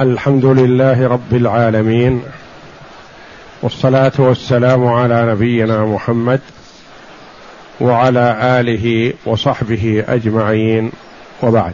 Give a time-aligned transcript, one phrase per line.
[0.00, 2.22] الحمد لله رب العالمين
[3.62, 6.40] والصلاة والسلام على نبينا محمد
[7.80, 10.92] وعلى آله وصحبه أجمعين
[11.42, 11.72] وبعد.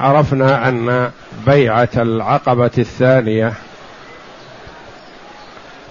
[0.00, 1.10] عرفنا أن
[1.46, 3.52] بيعة العقبة الثانية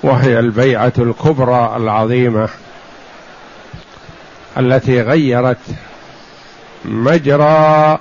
[0.04, 2.50] وهي البيعة الكبرى العظيمة
[4.58, 5.58] التي غيرت
[6.86, 8.00] مجرى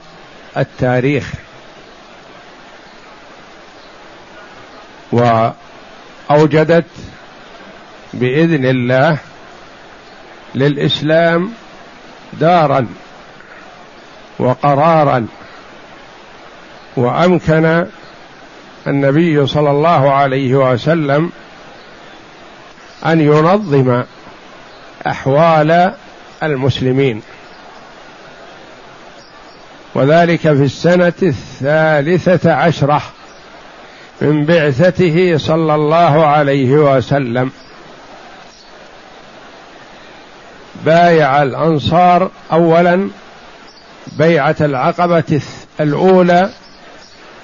[0.56, 1.32] التاريخ
[5.12, 6.84] وأوجدت
[8.14, 9.18] بإذن الله
[10.54, 11.52] للإسلام
[12.32, 12.86] دارا
[14.38, 15.26] وقرارا
[16.96, 17.86] وأمكن
[18.86, 21.32] النبي صلى الله عليه وسلم
[23.06, 24.02] أن ينظم
[25.06, 25.92] أحوال
[26.42, 27.22] المسلمين.
[29.98, 33.02] وذلك في السنة الثالثة عشرة
[34.20, 37.50] من بعثته صلى الله عليه وسلم.
[40.84, 43.08] بايع الأنصار أولا
[44.06, 45.40] بيعة العقبة
[45.80, 46.50] الأولى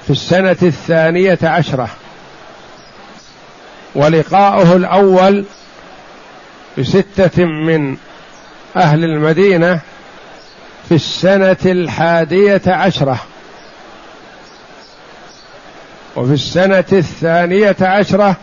[0.05, 1.89] في السنة الثانية عشرة.
[3.95, 5.45] ولقاؤه الأول
[6.79, 7.97] بستة من
[8.77, 9.81] أهل المدينة
[10.89, 13.21] في السنة الحادية عشرة.
[16.17, 18.37] وفي السنة الثانية عشرة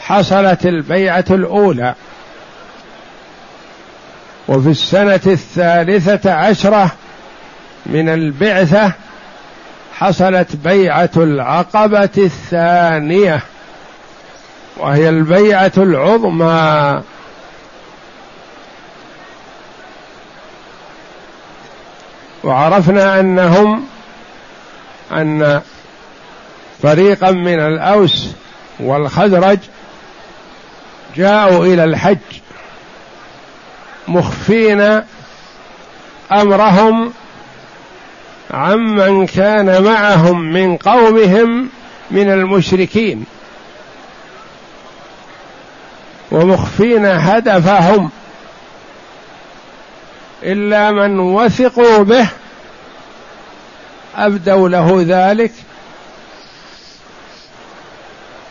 [0.00, 1.94] حصلت البيعة الأولى.
[4.48, 6.90] وفي السنة الثالثة عشرة
[7.86, 8.92] من البعثة
[9.94, 13.40] حصلت بيعة العقبة الثانية.
[14.76, 17.02] وهي البيعة العظمى.
[22.44, 23.86] وعرفنا أنهم
[25.12, 25.60] أن
[26.82, 28.28] فريقا من الأوس
[28.80, 29.58] والخزرج
[31.16, 32.18] جاءوا إلى الحج
[34.08, 35.02] مخفين
[36.32, 37.12] أمرهم
[38.50, 41.68] عمن كان معهم من قومهم
[42.10, 43.24] من المشركين
[46.30, 48.10] ومخفين هدفهم
[50.44, 52.28] إلا من وثقوا به
[54.16, 55.52] أبدوا له ذلك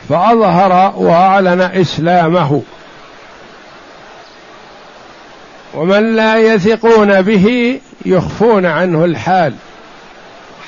[0.09, 2.61] فأظهر وأعلن إسلامه.
[5.73, 9.53] ومن لا يثقون به يخفون عنه الحال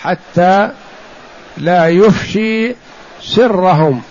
[0.01, 0.71] حتى
[1.57, 2.75] لا يفشي
[3.21, 4.01] سرهم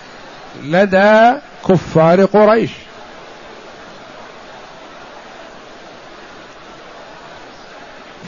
[0.62, 1.32] لدى
[1.68, 2.70] كفار قريش.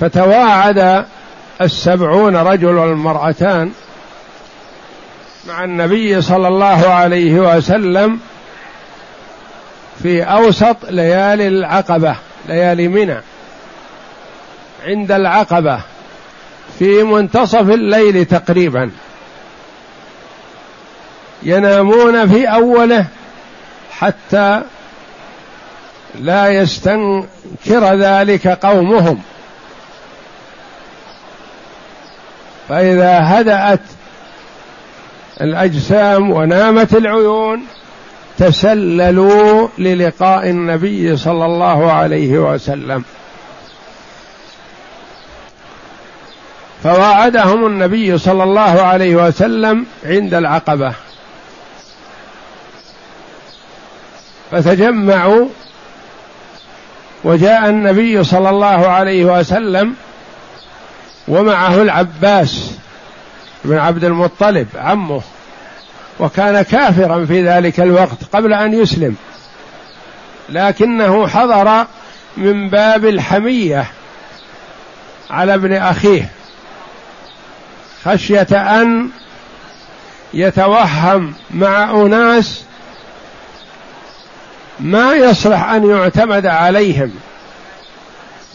[0.00, 1.05] فتواعد
[1.60, 3.72] السبعون رجل والمرأتان
[5.49, 8.21] مع النبي صلى الله عليه وسلم
[10.03, 12.16] في أوسط ليالي العقبة
[12.49, 13.21] ليالي منى
[14.87, 15.81] عند العقبة
[16.78, 18.91] في منتصف الليل تقريبا.
[21.43, 23.06] ينامون في أوله
[23.91, 24.62] حتى
[26.15, 29.22] لا يستنكر ذلك قومهم.
[32.69, 33.81] فإذا هدأت
[35.41, 37.67] الأجسام ونامت العيون
[38.39, 43.05] تسللوا للقاء النبي صلى الله عليه وسلم.
[46.83, 50.95] فواعدهم النبي صلى الله عليه وسلم عند العقبة.
[54.51, 55.49] فتجمعوا
[57.25, 59.95] وجاء النبي صلى الله عليه وسلم
[61.29, 62.71] ومعه العباس
[63.65, 65.23] بن عبد المطلب عمه
[66.21, 69.17] وكان كافرا في ذلك الوقت قبل أن يسلم
[70.49, 71.87] لكنه حضر
[72.37, 73.87] من باب الحمية
[75.31, 76.31] على ابن أخيه
[78.05, 79.09] خشية أن
[80.34, 82.65] يتوهم مع أناس
[84.81, 87.13] ما يصلح أن يعتمد عليهم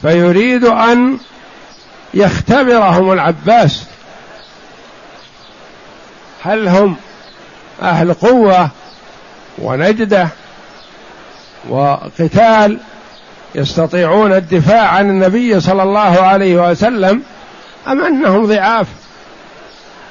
[0.01, 1.17] فيريد أن
[2.13, 3.85] يختبرهم العباس.
[6.43, 6.95] هل هم
[7.81, 8.69] أهل قوة
[9.57, 10.27] ونجدة
[11.69, 12.79] وقتال
[13.55, 17.23] يستطيعون الدفاع عن النبي صلى الله عليه وسلم
[17.87, 18.87] أم أنهم ضعاف؟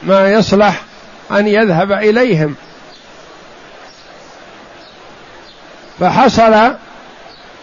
[0.03, 0.83] ما يصلح
[1.31, 2.55] أن يذهب إليهم.
[6.01, 6.73] فحصل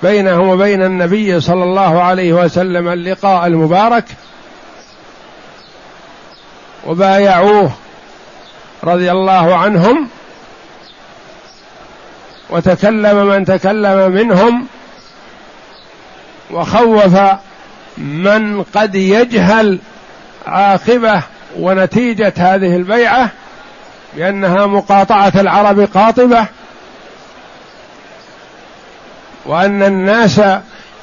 [0.03, 4.05] بينه وبين النبي صلى الله عليه وسلم اللقاء المبارك.
[6.85, 7.71] وبايعوه
[8.83, 10.09] رضي الله عنهم
[12.49, 14.67] وتكلم من تكلم منهم
[16.51, 17.19] وخوف
[17.97, 19.79] من قد يجهل
[20.47, 21.21] عاقبة
[21.57, 23.29] ونتيجة هذه البيعة
[24.15, 26.45] بأنها مقاطعة العرب قاطبة
[29.45, 30.41] وأن الناس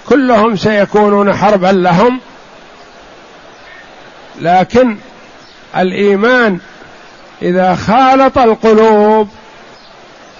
[0.09, 2.21] كلهم سيكونون حربا لهم
[4.41, 4.97] لكن
[5.77, 6.59] الإيمان.
[7.43, 9.29] إذا خالط القلوب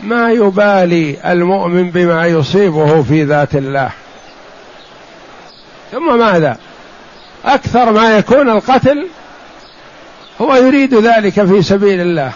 [0.01, 3.91] ما يبالي المؤمن بما يصيبه في ذات الله.
[5.93, 6.57] ثم ماذا؟
[7.45, 9.09] أكثر ما يكون القتل
[10.41, 12.33] هو يريد ذلك في سبيل الله.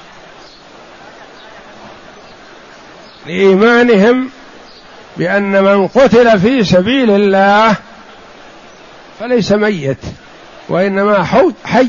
[3.26, 4.30] لإيمانهم
[5.16, 7.76] بأن من قتل في سبيل الله
[9.20, 9.98] فليس ميت
[10.68, 11.24] وإنما
[11.64, 11.88] حي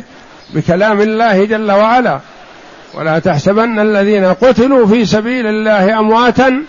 [0.50, 2.20] بكلام الله جل وعلا.
[2.94, 6.64] ولا تحسبن الذين قتلوا في سبيل الله أمواتا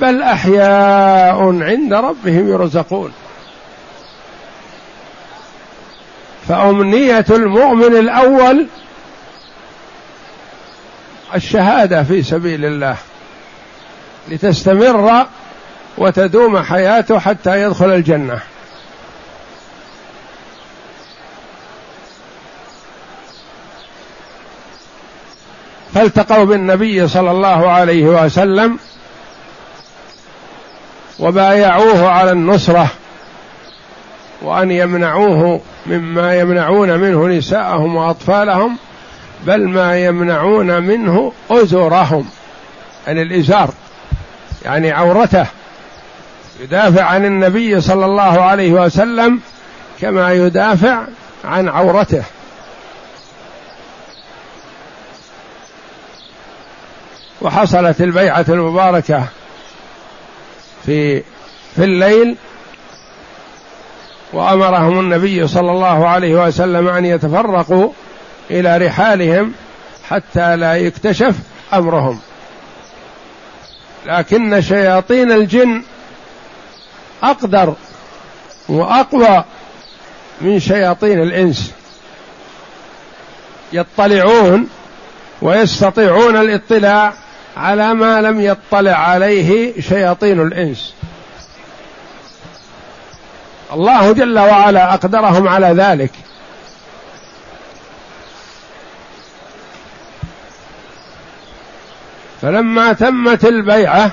[0.00, 3.12] بل أحياء عند ربهم يرزقون.
[6.48, 8.66] فأمنية المؤمن الأول
[11.34, 12.96] الشهادة في سبيل الله.
[14.28, 15.26] لتستمر
[15.98, 18.40] وتدوم حياته حتى يدخل الجنة.
[25.94, 28.78] فالتقوا بالنبي صلى الله عليه وسلم
[31.18, 32.90] وبايعوه على النصرة
[34.42, 38.76] وأن يمنعوه مما يمنعون منه نساءهم وأطفالهم
[39.46, 42.24] بل ما يمنعون منه ازرهم
[43.06, 43.70] عن يعني الإزار
[44.64, 45.46] يعني عورته
[46.60, 49.40] يدافع عن النبي صلى الله عليه وسلم
[50.00, 51.00] كما يدافع
[51.44, 52.22] عن عورته.
[57.40, 59.24] وحصلت البيعة المباركة
[60.86, 61.22] في
[61.76, 62.36] في الليل
[64.32, 67.90] وأمرهم النبي صلى الله عليه وسلم أن يتفرقوا
[68.50, 69.52] إلى رحالهم
[70.08, 71.34] حتى لا يكتشف
[71.72, 72.20] أمرهم.
[74.06, 75.82] لكن شياطين الجن
[77.22, 77.74] أقدر
[78.68, 79.44] وأقوى
[80.40, 81.72] من شياطين الإنس.
[83.72, 84.68] يطلعون
[85.42, 87.12] ويستطيعون الاطلاع
[87.56, 90.94] على ما لم يطلع عليه شياطين الإنس.
[93.72, 96.10] الله جل وعلا أقدرهم على ذلك.
[102.42, 104.10] فلما تمت البيعة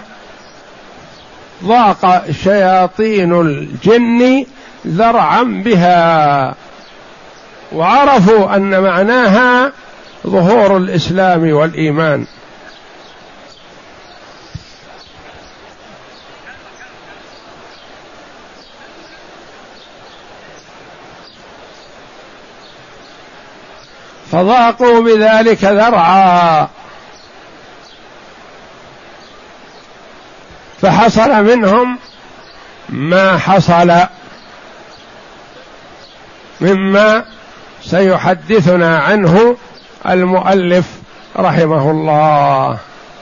[1.64, 4.46] ضاق شياطين الجن
[4.88, 6.56] ذرعا بها
[7.72, 9.72] وعرفوا أن معناها
[10.28, 12.26] ظهور الإسلام والإيمان.
[24.32, 26.68] فضاقوا بذلك ذرعا.
[30.82, 32.00] فحصل منهم
[32.90, 33.92] ما حصل
[36.62, 37.26] مما
[37.84, 39.58] سيحدثنا عنه
[40.06, 40.86] المؤلف
[41.38, 42.80] رحمه الله.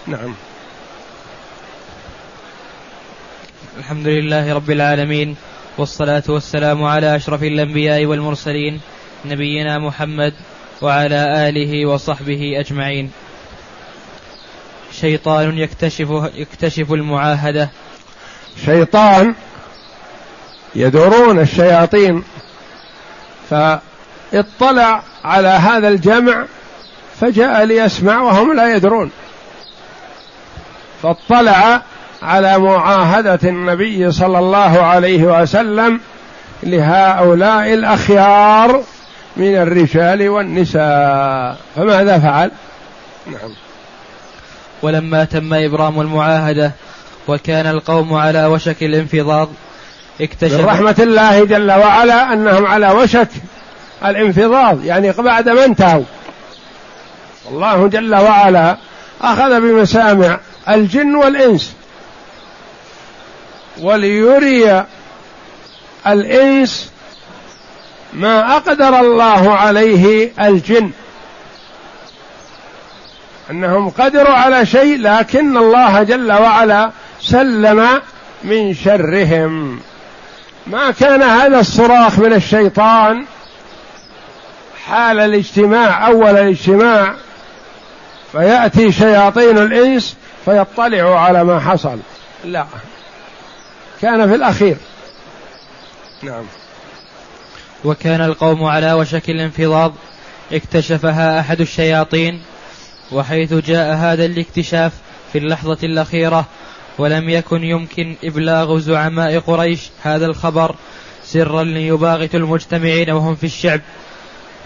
[0.08, 0.34] نعم.
[3.80, 5.36] الحمد لله رب العالمين
[5.78, 8.82] والصلاة والسلام على أشرف الأنبياء والمرسلين
[9.26, 10.34] نبينا محمد
[10.82, 13.12] وعلى آله وصحبه أجمعين.
[14.92, 17.70] شيطان يكتشف يكتشف المعاهدة.
[18.66, 19.36] شيطان
[20.76, 22.24] يدورون الشياطين.
[23.50, 26.46] فاطلع على هذا الجمع
[27.22, 29.12] فجاء ليسمع وهم لا يدرون.
[31.04, 31.82] فاطلع
[32.22, 36.00] على معاهدة النبي صلى الله عليه وسلم
[36.64, 38.84] لهؤلاء الأخيار.
[39.40, 42.52] من الرجال والنساء فماذا فعل؟
[43.28, 43.52] نعم.
[44.82, 46.72] ولما تم إبرام المعاهدة
[47.28, 49.50] وكان القوم على وشك الانفضاض
[50.22, 53.28] اكتشف من رحمة الله جل وعلا أنهم على وشك
[54.06, 56.04] الانفضاض يعني بعد ما انتهوا.
[57.52, 58.78] الله جل وعلا
[59.22, 61.74] أخذ بمسامع الجن والإنس.
[63.82, 64.86] وليري
[66.08, 66.92] الإنس
[68.14, 70.92] ما أقدر الله عليه الجن.
[73.52, 78.02] أنهم قدروا على شيء لكن الله جل وعلا سلم
[78.44, 79.80] من شرهم.
[80.68, 83.26] ما كان هذا الصراخ من الشيطان؟
[84.88, 87.16] حال الاجتماع أول الاجتماع
[88.32, 92.00] فيأتي شياطين الإنس فيطلعوا على ما حصل.
[92.44, 92.66] لا.
[94.02, 94.78] كان في الأخير.
[96.24, 96.44] نعم.
[97.86, 99.94] وكان القوم على وشك الانفضاض
[100.52, 102.42] اكتشفها أحد الشياطين
[103.12, 104.94] وحيث جاء هذا الاكتشاف
[105.34, 106.46] في اللحظة الأخيرة
[106.98, 110.76] ولم يكن يمكن إبلاغ زعماء قريش هذا الخبر
[111.24, 113.82] سرا ليباغت المجتمعين وهم في الشعب.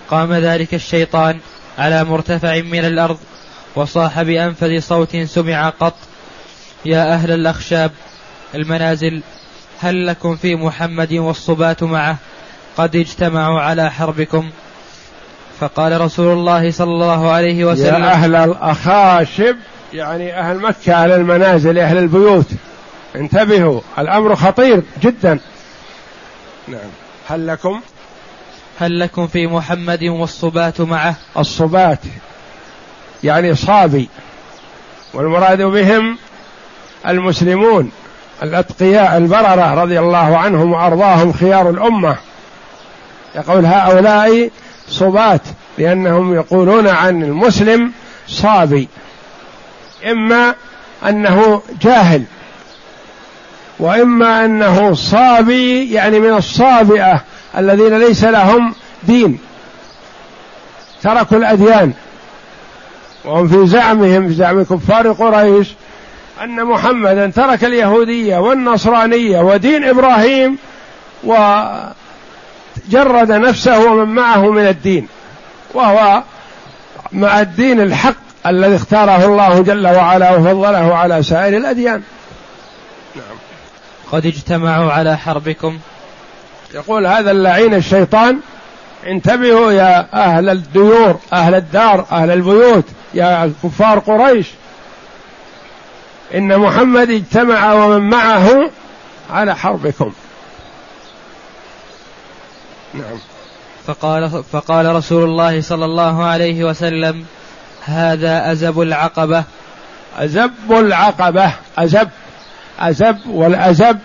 [0.09, 1.39] قام ذلك الشيطان
[1.77, 3.17] على مرتفع من الأرض
[3.75, 5.95] وصاح بأنفذ صوت سمع قط
[6.85, 7.91] يا أهل الأخشاب
[8.55, 9.21] المنازل
[9.79, 12.17] هل لكم في محمد والصبات معه؟
[12.77, 14.49] قد اجتمعوا على حربكم.
[15.59, 19.55] فقال رسول الله صلى الله عليه وسلم يا أهل الأخاشب
[19.93, 22.45] يعني أهل مكة أهل المنازل أهل البيوت
[23.15, 25.39] انتبهوا الأمر خطير جدا.
[26.67, 26.89] نعم.
[27.29, 27.81] هل لكم؟
[28.79, 31.99] هل لكم في محمد والصبات معه؟ الصبات
[33.23, 34.09] يعني صابي.
[35.13, 36.17] والمراد بهم
[37.07, 37.91] المسلمون
[38.43, 42.17] الأتقياء البررة رضي الله عنهم وأرضاهم خيار الأمة.
[43.35, 44.49] يقول هؤلاء
[44.87, 45.41] صبات
[45.77, 47.91] لأنهم يقولون عن المسلم
[48.27, 48.87] صابي
[50.11, 50.55] إما
[51.09, 52.23] أنه جاهل
[53.79, 57.21] وإما أنه صابي يعني من الصابئة
[57.57, 58.73] الذين ليس لهم
[59.03, 59.39] دين.
[61.01, 61.93] تركوا الأديان.
[63.25, 65.67] وهم في زعمهم في زعم كفار قريش
[66.43, 70.57] أن محمدا ترك اليهودية والنصرانية ودين إبراهيم
[72.87, 75.07] وجرد نفسه ومن معه من الدين.
[75.73, 76.23] وهو
[77.11, 78.15] مع الدين الحق
[78.47, 82.01] الذي اختاره الله جل وعلا وفضله على سائر الأديان.
[83.15, 83.35] نعم.
[84.11, 85.79] قد اجتمعوا على حربكم.
[86.73, 88.39] يقول هذا اللعين الشيطان
[89.07, 94.47] انتبهوا يا أهل الديور أهل الدار أهل البيوت يا كفار قريش.
[96.35, 98.69] إن محمد اجتمع ومن معه
[99.31, 100.13] على حربكم.
[102.93, 103.17] نعم.
[103.87, 107.25] فقال فقال رسول الله صلى الله عليه وسلم
[107.85, 109.43] هذا أزب العقبة.
[110.17, 111.51] أزب العقبة.
[111.77, 112.09] أزب.
[112.79, 113.99] أزب والأزب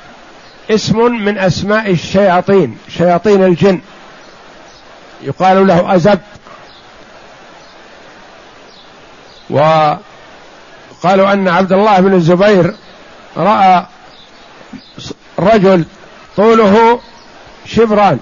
[0.71, 3.81] اسم من أسماء الشياطين شياطين الجن.
[5.23, 6.19] يقال له أزب.
[9.51, 12.75] وقالوا أن عبد الله بن الزبير
[13.37, 13.87] رأى
[15.39, 15.85] رجل
[16.37, 17.01] طوله
[17.67, 18.19] شبران.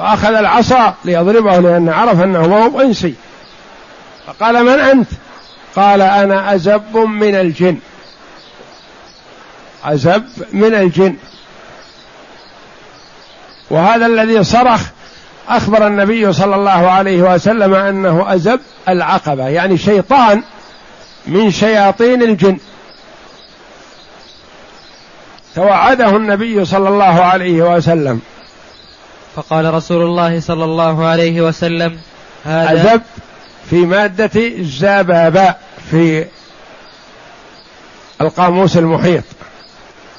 [0.00, 3.14] فأخذ العصا ليضربه لأن عرف أنه ما هو إنسي.
[4.26, 5.08] فقال من أنت؟
[5.76, 7.78] قال أنا أزب من الجن.
[9.84, 11.16] أزب من الجن.
[13.70, 14.80] وهذا الذي صرخ
[15.48, 20.42] أخبر النبي صلى الله عليه وسلم أنه أزب العقبة يعني شيطان
[21.26, 22.58] من شياطين الجن.
[25.54, 28.20] توعده النبي صلى الله عليه وسلم.
[29.36, 31.98] فقال رسول الله صلى الله عليه وسلم
[32.44, 33.02] هذا أزب
[33.70, 35.60] في مادة الزباباء
[35.90, 36.26] في
[38.20, 39.24] القاموس المحيط.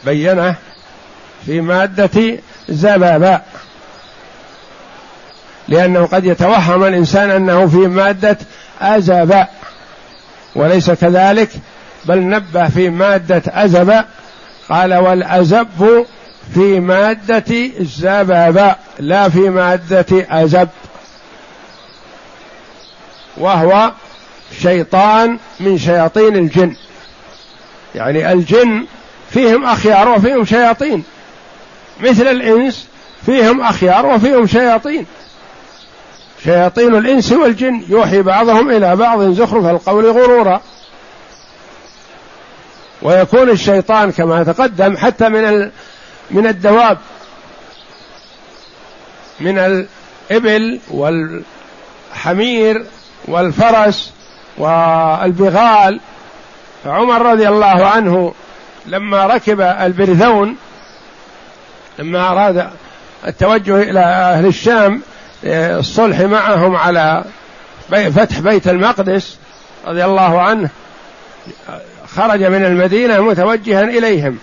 [0.06, 0.56] بينه
[1.46, 2.40] في مادة
[2.70, 3.46] زباباء
[5.68, 8.38] لأنه قد يتوهم الإنسان أنه في مادة
[8.82, 9.54] أزباء
[10.56, 11.50] وليس كذلك
[12.06, 14.04] بل نبه في مادة أزب
[14.70, 16.06] قال والأزب
[16.54, 20.70] في مادة الزباباء لا في مادة أزب.
[23.38, 23.92] وهو
[24.62, 26.76] شيطان من شياطين الجن.
[27.96, 28.86] يعني الجن
[29.30, 31.04] فيهم أخيار وفيهم شياطين.
[32.00, 32.88] مثل الإنس
[33.26, 35.06] فيهم أخيار وفيهم شياطين.
[36.44, 37.84] شياطين الإنس والجن.
[37.90, 40.62] يوحي بعضهم إلى بعض زخرف القول غرورا.
[43.02, 45.72] ويكون الشيطان كما تقدم حتى من
[46.32, 46.98] من الدواب
[49.40, 52.86] من الإبل والحمير
[53.26, 54.14] والفرس
[54.58, 56.00] والبغال.
[56.84, 58.34] فعمر رضي الله عنه
[58.86, 60.56] لما ركب البرذون
[62.00, 62.70] لما أراد
[63.28, 65.02] التوجه إلى أهل الشام
[65.44, 67.24] الصلح معهم على
[67.90, 69.38] فتح بيت المقدس
[69.88, 70.70] رضي الله عنه
[72.16, 74.38] خرج من المدينة متوجها إليهم.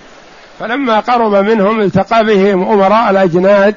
[0.59, 3.75] فلما قرب منهم التقى بهم أمراء الأجناد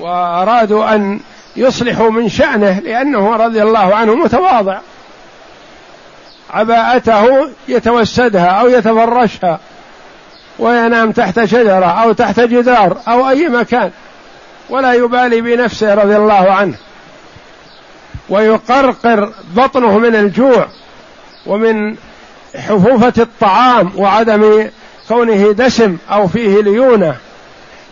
[0.00, 1.20] وأرادوا أن
[1.56, 4.78] يصلحوا من شأنه لأنه رضي الله عنه متواضع.
[6.50, 9.60] عباءته يتوسدها أو يتفرشها
[10.58, 13.90] وينام تحت شجرة أو تحت جدار أو أي مكان
[14.70, 16.74] ولا يبالي بنفسه رضي الله عنه.
[18.28, 20.66] ويقرقر بطنه من الجوع
[21.46, 21.96] ومن
[22.54, 24.68] حفوفة الطعام وعدم
[25.12, 27.16] كونه دسم أو فيه ليونة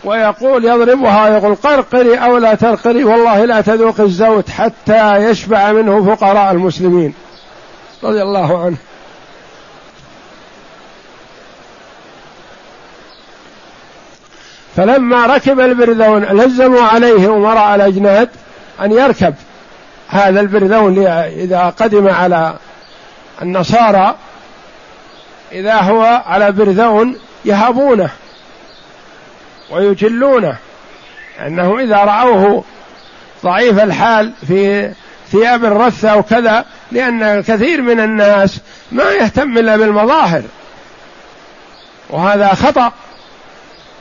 [0.03, 6.51] ويقول يضربها يقول قرقري أو لا ترقري والله لا تذوق الزوت حتى يشبع منه فقراء
[6.51, 7.13] المسلمين
[8.03, 8.77] رضي الله عنه.
[14.75, 18.29] فلما ركب البرذون لزموا عليه أمراء الأجناد
[18.81, 19.35] أن يركب
[20.07, 22.55] هذا البرذون إذا قدم على
[23.41, 24.15] النصارى
[25.51, 28.09] إذا هو على برذون يهابونه
[29.71, 30.57] ويجلونه
[31.39, 32.63] أنه إذا رأوه
[33.43, 34.91] ضعيف الحال في
[35.31, 38.57] ثياب الرثة أو كذا لأن الكثير من الناس
[38.91, 40.41] ما يهتم إلا بالمظاهر.
[42.09, 42.91] وهذا خطأ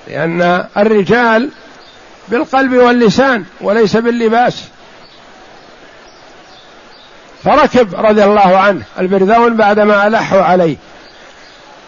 [0.08, 1.50] لأن الرجال
[2.28, 4.64] بالقلب واللسان وليس باللباس.
[7.44, 10.76] فركب رضي الله عنه البرذون بعدما ألحوا عليه.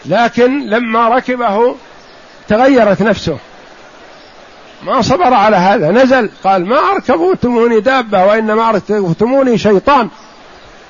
[0.06, 1.76] لكن لما ركبه
[2.48, 3.38] تغيرت نفسه.
[4.82, 5.90] ما صبر على هذا.
[5.90, 10.08] نزل قال ما أركبتموني دابة وإنما أركبتموني شيطان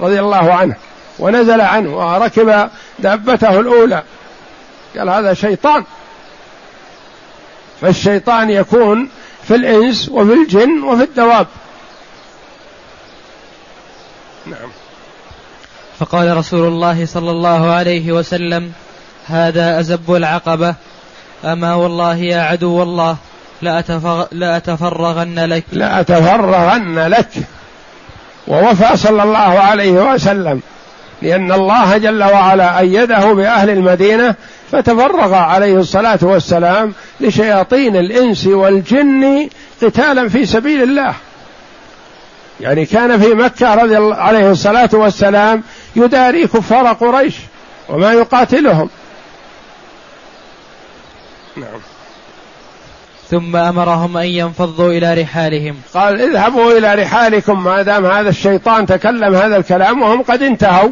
[0.00, 0.76] رضي الله عنه.
[1.18, 4.02] ونزل عنه وركب دابته الأولى.
[4.98, 5.84] قال هذا شيطان.
[7.80, 9.08] فالشيطان يكون
[9.44, 11.46] في الإنس وفي الجن وفي الدواب.
[14.46, 14.70] نعم.
[15.98, 18.72] فقال رسول الله صلى الله عليه وسلم
[19.26, 20.74] هذا أزب العقبة.
[21.44, 23.16] أما والله يا عدو الله
[24.32, 25.64] لأتفرغن لك.
[25.72, 27.28] لأتفرغن لك.
[28.48, 30.60] ووفى صلى الله عليه وسلم
[31.22, 34.34] لأن الله جل وعلا أيده بأهل المدينة
[34.72, 39.48] فتفرغ عليه الصلاة والسلام لشياطين الإنس والجن
[39.82, 41.14] قتالا في سبيل الله.
[42.60, 45.62] يعني كان في مكة رضي الله عليه الصلاة والسلام
[45.96, 47.34] يداري كفار قريش
[47.88, 48.88] وما يقاتلهم.
[51.56, 51.80] نعم.
[53.30, 55.76] ثم أمرهم أن ينفضوا إلى رحالهم.
[55.94, 60.90] قال اذهبوا إلى رحالكم ما دام هذا الشيطان تكلم هذا الكلام وهم قد انتهوا.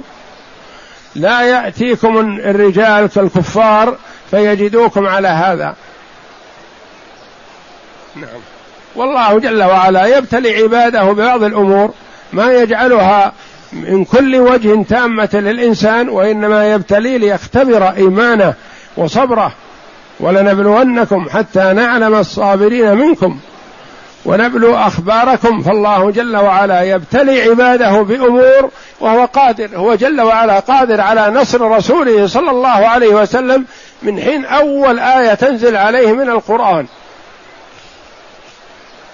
[1.14, 3.96] لا يأتيكم الرجال كالكفار
[4.30, 5.74] فيجدوكم على هذا.
[8.16, 8.40] نعم.
[8.96, 11.90] والله جل وعلا يبتلي عباده ببعض الأمور
[12.32, 13.32] ما يجعلها
[13.72, 18.54] من كل وجه تامة للإنسان وإنما يبتلي ليختبر إيمانه
[18.96, 19.52] وصبره.
[20.20, 23.38] ولنبلونكم حتى نعلم الصابرين منكم
[24.24, 31.30] ونبلو أخباركم فالله جل وعلا يبتلي عباده بأمور وهو قادر هو جل وعلا قادر على
[31.30, 33.64] نصر رسوله صلى الله عليه وسلم
[34.02, 36.86] من حين أول آية تنزل عليه من القرآن.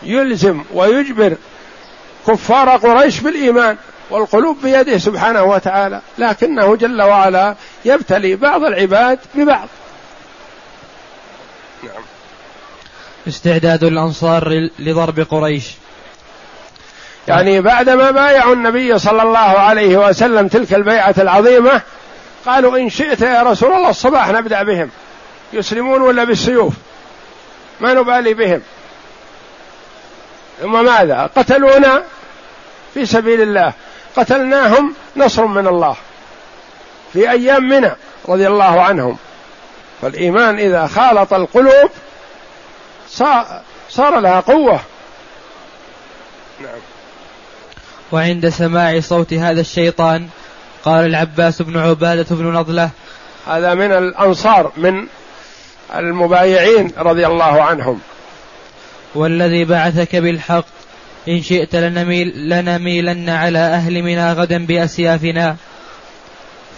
[0.02, 1.36] يلزم ويجبر
[2.26, 3.76] كفار قريش بالإيمان
[4.10, 9.68] والقلوب بيده سبحانه وتعالى لكنه جل وعلا يبتلي بعض العباد ببعض.
[11.86, 12.02] نعم
[13.28, 15.64] استعداد الأنصار لضرب قريش.
[17.28, 21.82] يعني بعدما بايعوا النبي صلى الله عليه وسلم تلك البيعة العظيمة
[22.46, 24.90] قالوا إن شئت يا رسول الله الصباح نبدأ بهم.
[25.52, 26.74] يسلمون ولا بالسيوف؟
[27.80, 28.62] ما نبالي بهم.
[30.60, 32.02] ثم ماذا؟ قتلونا
[32.94, 33.72] في سبيل الله.
[34.16, 35.96] قتلناهم نصر من الله.
[37.12, 37.92] في أيام منى
[38.28, 39.18] رضي الله عنهم.
[40.06, 41.90] فالإيمان إذا خالط القلوب
[43.90, 44.80] صار لها قوة.
[46.60, 46.78] نعم.
[48.12, 50.28] وعند سماع صوت هذا الشيطان
[50.84, 52.90] قال العباس بن عبادة بن نضلة
[53.46, 55.06] هذا من الأنصار من
[55.94, 58.00] المبايعين رضي الله عنهم.
[59.14, 60.66] والذي بعثك بالحق
[61.28, 65.56] إن شئت لنميل لنميلن على أهل منى غدا بأسيافنا.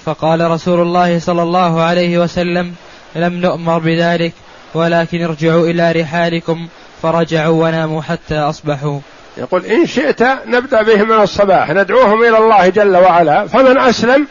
[0.05, 2.75] فقال رسول الله صلى الله عليه وسلم
[3.15, 4.33] لم نؤمر بذلك
[4.75, 6.69] ولكن ارجعوا إلى رحالكم
[7.03, 9.01] فرجعوا وناموا حتى أصبحوا.
[9.37, 14.27] يقول إن شئت نبدأ بهم من الصباح ندعوهم إلى الله جل وعلا فمن أسلم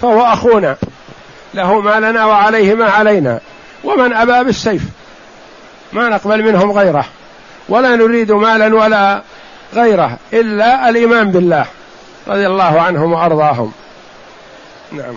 [0.00, 0.76] فهو أخونا
[1.54, 3.40] له ما لنا وعليه ما علينا
[3.84, 4.82] ومن أبى بالسيف
[5.92, 7.04] ما نقبل منهم غيره
[7.68, 9.22] ولا نريد مالا ولا
[9.74, 11.66] غيره إلا الإيمان بالله
[12.28, 13.72] رضي الله عنهم وأرضاهم.
[14.92, 15.14] نعم.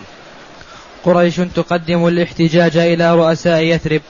[1.05, 4.01] قريش تقدم الاحتجاج إلى رؤساء يثرب.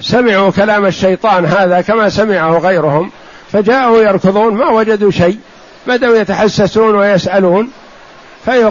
[0.00, 3.10] سمعوا كلام الشيطان هذا كما سمعه غيرهم
[3.52, 5.38] فجاءوا يركضون ما وجدوا شيء.
[5.86, 7.70] بدأوا يتحسسون ويسألون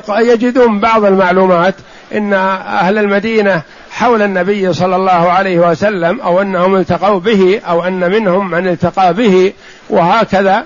[0.06, 1.76] فيجدون بعض المعلومات
[2.14, 8.12] إن أهل المدينة حول النبي صلى الله عليه وسلم أو أنهم التقوا به أو أن
[8.12, 9.54] منهم من التقى به
[9.90, 10.66] وهكذا.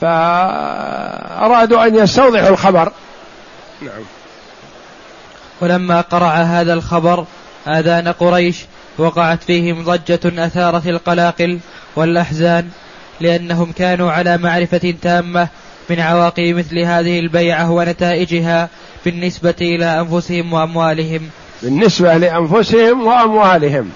[0.00, 2.92] فأرادوا أن يستوضحوا الخبر.
[3.82, 4.02] نعم.
[5.60, 7.24] ولما قرع هذا الخبر
[7.66, 8.64] آذان قريش
[8.98, 11.58] وقعت فيهم ضجة أثارت القلاقل
[11.96, 12.68] والأحزان
[13.20, 15.48] لأنهم كانوا على معرفة تامة
[15.90, 18.68] من عواقب مثل هذه البيعة ونتائجها
[19.04, 21.20] بالنسبة إلى أنفسهم وأموالهم.
[21.62, 23.90] بالنسبة لأنفسهم وأموالهم.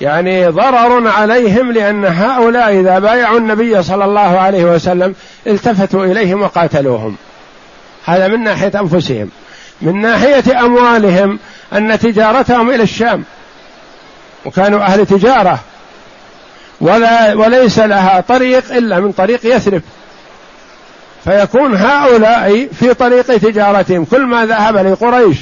[0.00, 5.14] يعني ضرر عليهم لأن هؤلاء إذا بايعوا النبي صلى الله عليه وسلم
[5.46, 7.16] التفتوا إليهم وقاتلوهم.
[8.04, 9.30] هذا من ناحية أنفسهم.
[9.82, 11.38] من ناحية أموالهم
[11.72, 13.24] أن تجارتهم إلى الشام.
[14.44, 15.60] وكانوا أهل تجارة.
[16.80, 19.82] ولا وليس لها طريق إلا من طريق يثرب.
[21.24, 24.04] فيكون هؤلاء في طريق تجارتهم.
[24.04, 25.38] كل ما ذهب لقريش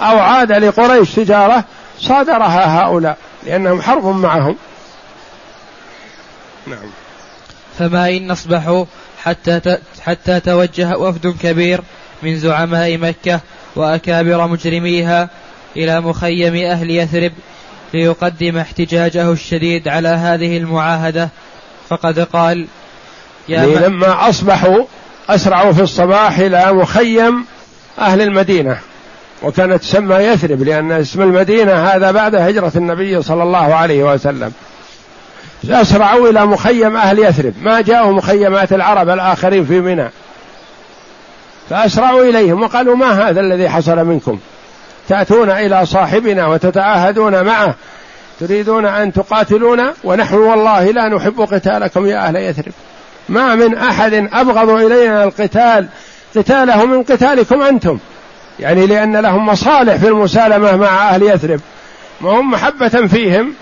[0.00, 1.64] أو عاد لقريش تجارة
[1.98, 3.16] صادرها هؤلاء
[3.46, 4.56] لأنهم حرب معهم.
[6.66, 6.90] نعم.
[7.78, 8.84] فما إن أصبحوا
[9.22, 11.80] حتى حتى توجه وفد كبير
[12.22, 13.40] من زعماء مكة
[13.76, 15.28] وأكابر مجرميها
[15.76, 17.32] إلى مخيم أهل يثرب
[17.94, 21.28] ليقدم احتجاجه الشديد على هذه المعاهدة.
[21.88, 22.66] فقد قال
[23.48, 24.84] يا لما أصبحوا
[25.28, 27.44] أسرعوا في الصباح إلى مخيم
[27.98, 28.78] أهل المدينة
[29.42, 34.52] وكانت تسمى يثرب لأن اسم المدينة هذا بعد هجرة النبي صلى الله عليه وسلم.
[35.70, 40.10] أسرعوا إلى مخيم أهل يثرب ما جاءوا مخيمات العرب الآخرين في منى.
[41.70, 44.38] فأسرعوا إليهم وقالوا ما هذا الذي حصل منكم؟
[45.08, 47.74] تأتون إلى صاحبنا وتتعاهدون معه.
[48.40, 52.72] تريدون أن تقاتلونا؟ ونحن والله لا نحب قتالكم يا أهل يثرب.
[53.28, 55.88] ما من أحد أبغض إلينا القتال.
[56.36, 57.98] قتاله من قتالكم أنتم.
[58.60, 61.60] يعني لأن لهم مصالح في المسالمة مع أهل يثرب.
[62.20, 63.54] ما هم محبة فيهم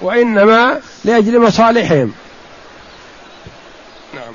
[0.00, 2.12] وإنما لأجل مصالحهم.
[4.14, 4.32] نعم.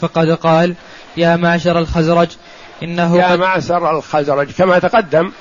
[0.00, 0.74] فقد قال
[1.16, 2.28] يا معشر الخزرج
[2.82, 4.50] إنه يا معشر الخزرج.
[4.50, 5.32] كما تقدم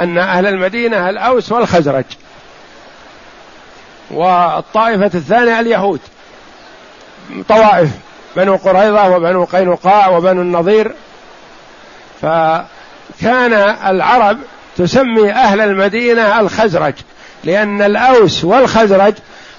[0.00, 2.04] أن أهل المدينة الأوس والخزرج
[4.10, 6.00] والطائفة الثانية اليهود
[7.48, 7.90] طوائف
[8.36, 10.92] بنو قريظة وبنو قينقاع وبنو النضير.
[12.22, 13.52] فكان
[13.86, 14.38] العرب
[14.76, 16.94] تسمي أهل المدينة الخزرج
[17.44, 19.14] لأن الأوس والخزرج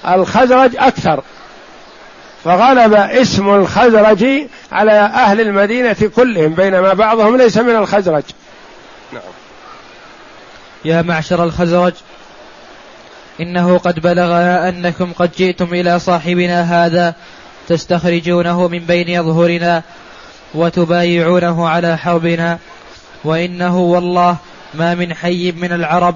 [0.08, 1.24] الخزرج أكثر.
[2.48, 4.26] فغلب اسم الخزرج
[4.72, 8.24] على أهل المدينة كلهم بينما بعضهم ليس من الخزرج.
[9.14, 9.22] نعم.
[10.86, 11.94] يا معشر الخزرج
[13.42, 17.16] إنه قد بلغنا أنكم قد جئتم إلى صاحبنا هذا
[17.68, 19.84] تستخرجونه من بين أظهرنا
[20.54, 22.60] وتبايعونه على حربنا
[23.24, 24.38] وإنه والله
[24.74, 26.16] ما من حي من العرب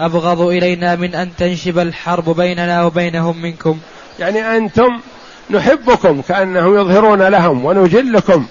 [0.00, 3.78] أبغض إلينا من أن تنشب الحرب بيننا وبينهم منكم.
[4.18, 5.00] يعني أنتم
[5.50, 8.46] نحبكم كأنهم يظهرون لهم ونجلكم.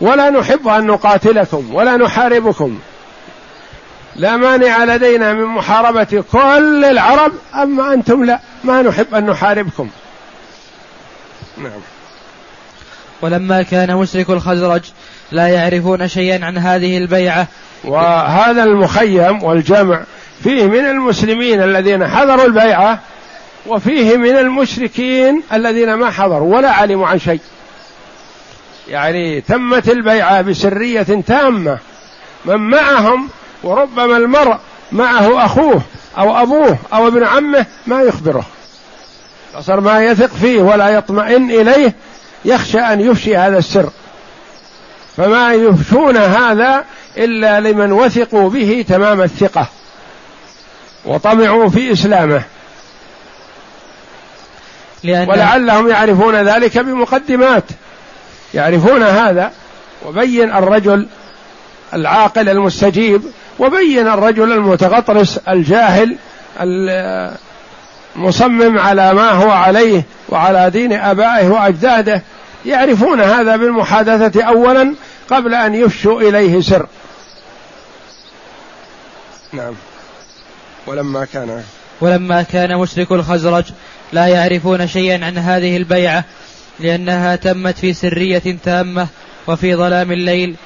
[0.00, 2.78] ولا نحب أن نقاتلكم ولا نحاربكم.
[4.16, 8.40] لا مانع لدينا من محاربة كل العرب أما أنتم لا.
[8.64, 9.88] ما نحب أن نحاربكم.
[11.58, 11.80] نعم.
[13.22, 14.82] ولما كان مشرك الخزرج
[15.32, 17.46] لا يعرفون شيئا عن هذه البيعة.
[17.84, 20.00] وهذا المخيم والجمع
[20.42, 23.00] فيه من المسلمين الذين حضروا البيعة
[23.66, 27.40] وفيه من المشركين الذين ما حضروا ولا علموا عن شيء.
[28.88, 31.78] يعني تمت البيعة بسرية تامة.
[32.44, 33.28] من معهم
[33.62, 34.56] وربما المرء
[34.92, 35.82] معه أخوه
[36.18, 38.46] أو أبوه أو ابن عمه ما يخبره.
[39.54, 41.94] فصار ما يثق فيه ولا يطمئن إليه
[42.44, 43.90] يخشى أن يفشي هذا السر.
[45.16, 46.84] فما يفشون هذا
[47.16, 49.66] إلا لمن وثقوا به تمام الثقة
[51.04, 52.42] وطمعوا في إسلامه.
[55.04, 57.64] لأن ولعلهم يعرفون ذلك بمقدمات.
[58.54, 59.52] يعرفون هذا
[60.06, 61.06] وبين الرجل
[61.94, 63.22] العاقل المستجيب
[63.58, 66.16] وبين الرجل المتغطرس الجاهل
[68.16, 72.22] المصمم على ما هو عليه وعلى دين آبائه وأجداده.
[72.66, 74.94] يعرفون هذا بالمحادثة اولا
[75.30, 76.86] قبل أن يفشوا إليه سر.
[79.52, 79.74] نعم.
[80.86, 81.62] ولما كان
[82.00, 83.64] ولما كان مشرك الخزرج
[84.12, 86.24] لا يعرفون شيئا عن هذه البيعة
[86.80, 89.06] لأنها تمت في سرية تامة
[89.46, 90.56] وفي ظلام الليل.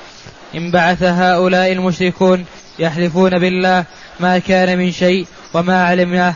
[0.54, 2.44] انبعث هؤلاء المشركون
[2.78, 3.84] يحلفون بالله
[4.20, 6.34] ما كان من شيء وما علمناه.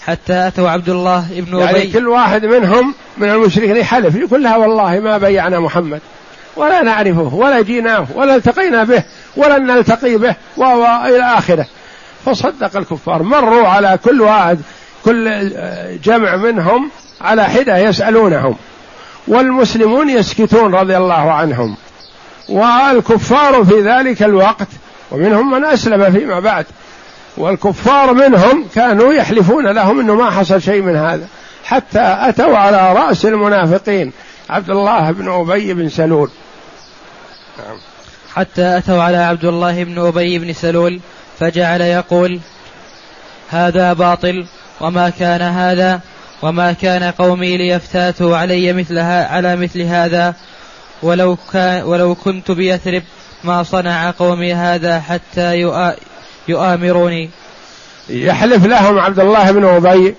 [0.00, 1.92] حتى أتوا عبد الله ابن يعني أبي.
[1.92, 6.00] كل واحد منهم من المشركين يحلف يقول لها والله ما بيعنا محمد
[6.56, 9.04] ولا نعرفه ولا جيناه ولا التقينا به
[9.36, 11.66] ولن نلتقي به وإلى آخره.
[12.24, 14.58] فصدق الكفار مروا على كل واحد.
[15.08, 15.50] كل
[16.04, 16.90] جمع منهم
[17.20, 18.56] على حدة يسألونهم
[19.28, 21.76] والمسلمون يسكتون رضي الله عنهم
[22.48, 24.68] والكفار في ذلك الوقت
[25.10, 26.66] ومنهم من أسلم فيما بعد
[27.36, 31.26] والكفار منهم كانوا يحلفون لهم إنه ما حصل شيء من هذا
[31.64, 34.12] حتى أتوا على رأس المنافقين
[34.50, 36.30] عبد الله بن أبي بن سلول
[37.58, 37.76] نعم.
[38.34, 41.00] حتى أتوا على عبد الله بن أبي بن سلول
[41.40, 42.40] فجعل يقول
[43.50, 44.46] هذا باطل
[44.80, 46.00] وما كان هذا
[46.42, 50.34] وما كان قومي ليفتاتوا علي مثلها على مثل هذا
[51.02, 53.02] ولو كان ولو كنت بيثرب
[53.44, 55.74] ما صنع قومي هذا حتى
[56.48, 57.30] يؤامروني.
[58.08, 60.14] يحلف لهم عبد الله بن أبي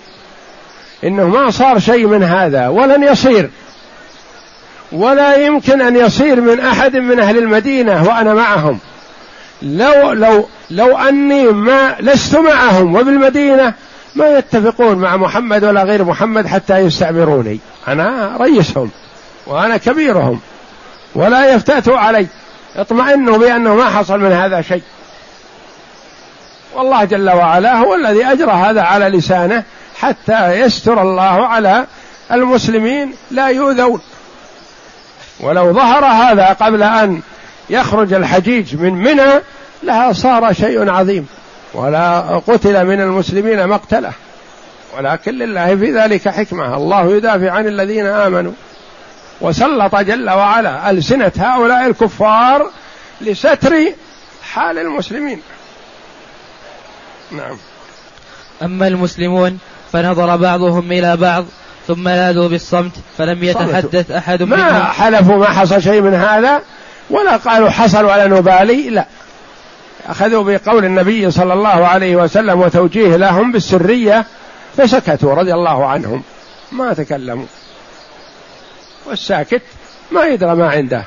[1.04, 3.50] إنه ما صار شيء من هذا ولن يصير.
[4.92, 8.78] ولا يمكن أن يصير من أحد من أهل المدينة وأنا معهم.
[9.62, 13.74] لو لو لو أني ما لست معهم وبالمدينة
[14.14, 17.60] ما يتفقون مع محمد ولا غير محمد حتى يستعمروني.
[17.88, 18.90] أنا رئيسهم
[19.46, 20.40] وأنا كبيرهم
[21.14, 22.26] ولا يفتاتوا علي.
[22.76, 24.82] اطمئنوا بأنه ما حصل من هذا شيء.
[26.74, 29.62] والله جل وعلا هو الذي أجرى هذا على لسانه
[29.98, 31.86] حتى يستر الله على
[32.32, 34.00] المسلمين لا يؤذون.
[35.40, 37.20] ولو ظهر هذا قبل أن
[37.70, 39.40] يخرج الحجيج من منى
[39.82, 41.28] لها صار شيء عظيم.
[41.74, 44.12] ولا قتل من المسلمين مقتله.
[44.96, 46.76] ولكن لله في ذلك حكمة.
[46.76, 48.52] الله يدافع عن الذين آمنوا.
[49.40, 52.70] وسلط جل وعلا ألسنة هؤلاء الكفار
[53.20, 53.74] لستر
[54.52, 55.40] حال المسلمين.
[57.32, 57.56] نعم.
[58.62, 59.58] أما المسلمون
[59.92, 61.44] فنظر بعضهم إلى بعض
[61.88, 64.72] ثم لاذوا بالصمت فلم يتحدث أحد ما منهم.
[64.72, 66.62] ما حلفوا ما حصل شيء من هذا
[67.10, 69.06] ولا قالوا حصل ولا نبالي لا.
[70.06, 74.24] أخذوا بقول النبي صلى الله عليه وسلم وتوجيه لهم بالسرية
[74.76, 76.22] فسكتوا رضي الله عنهم
[76.72, 77.46] ما تكلموا.
[79.06, 79.62] والساكت
[80.10, 81.04] ما يدرى ما عنده.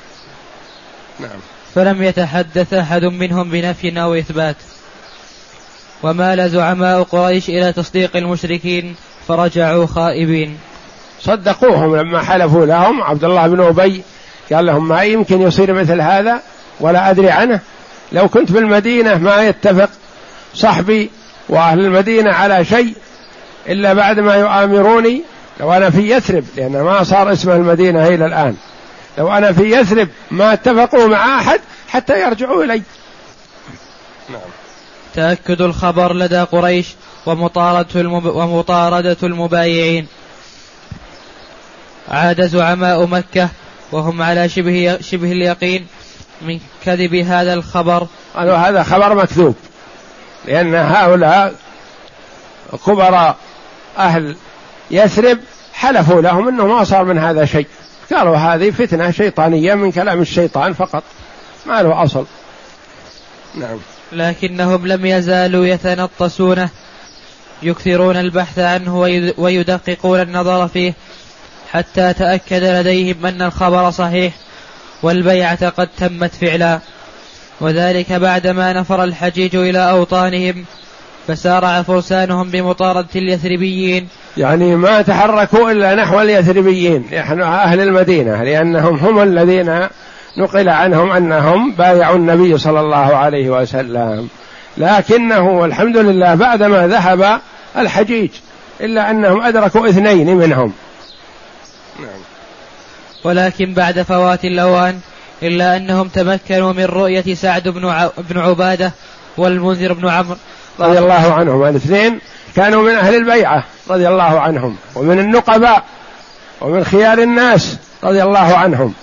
[1.20, 1.40] نعم.
[1.76, 4.56] فلم يتحدث أحد منهم بنفي أو إثبات.
[6.04, 8.96] ومال زعماء قريش إلى تصديق المشركين
[9.28, 10.58] فرجعوا خائبين.
[11.22, 13.04] صدقوهم لما حلفوا لهم.
[13.04, 14.04] عبد الله بن أبي
[14.54, 16.42] قال لهم ما يمكن يصير مثل هذا
[16.80, 17.60] ولا أدري عنه.
[18.14, 19.90] لو كنت بالمدينة ما يتفق
[20.56, 21.10] صحبي
[21.50, 22.94] وأهل المدينة على شيء
[23.68, 25.22] إلا بعد ما يؤامروني.
[25.60, 28.56] لو أنا في يثرب لأن ما صار اسم المدينة إلى الآن.
[29.18, 32.82] لو أنا في يثرب ما اتفقوا مع أحد حتى يرجعوا إلي.
[34.30, 34.42] نعم.
[35.16, 36.88] تأكد الخبر لدى قريش
[37.26, 38.26] ومطاردة, المب...
[38.26, 40.08] ومطاردة المبايعين.
[42.10, 43.50] عاد زعماء مكة
[43.92, 45.88] وهم على شبه شبه اليقين
[46.42, 49.56] من كذب هذا الخبر؟ قالوا هذا خبر مكذوب
[50.46, 51.56] لأن هؤلاء
[52.86, 53.38] كبراء
[53.98, 54.36] أهل
[54.92, 55.40] يثرب
[55.74, 57.68] حلفوا لهم أنه ما صار من هذا شيء.
[58.14, 61.04] قالوا هذه فتنة شيطانية من كلام الشيطان فقط
[61.66, 62.26] ما له أصل.
[63.56, 63.78] نعم.
[64.12, 66.70] لكنهم لم يزالوا يتنطسونه
[67.64, 69.00] يكثرون البحث عنه
[69.38, 70.94] ويدققون النظر فيه
[71.72, 74.34] حتى تأكد لديهم أن الخبر صحيح.
[75.04, 76.80] والبيعة قد تمت فعلا.
[77.62, 80.66] وذلك بعدما نفر الحجيج إلى أوطانهم
[81.28, 84.08] فسارع فرسانهم بمطاردة اليثربيين.
[84.38, 89.88] يعني ما تحركوا إلا نحو اليثربيين نحن أهل المدينة لأنهم هم الذين
[90.38, 94.28] نقل عنهم أنهم بايعوا النبي صلى الله عليه وسلم.
[94.78, 97.42] لكنه والحمد لله بعدما ذهب
[97.78, 98.30] الحجيج
[98.82, 100.74] إلا أنهم أدركوا اثنين منهم.
[102.00, 102.20] نعم.
[103.24, 105.00] ولكن بعد فوات الأوان
[105.44, 107.68] إلا أنهم تمكنوا من رؤية سعد
[108.18, 108.92] بن عبادة
[109.38, 110.38] والمنذر بن عمرو.
[110.80, 112.20] رضي الله عنهم الاثنين
[112.56, 115.84] كانوا من أهل البيعة رضي الله عنهم ومن النقباء
[116.62, 118.94] ومن خيار الناس رضي الله عنهم.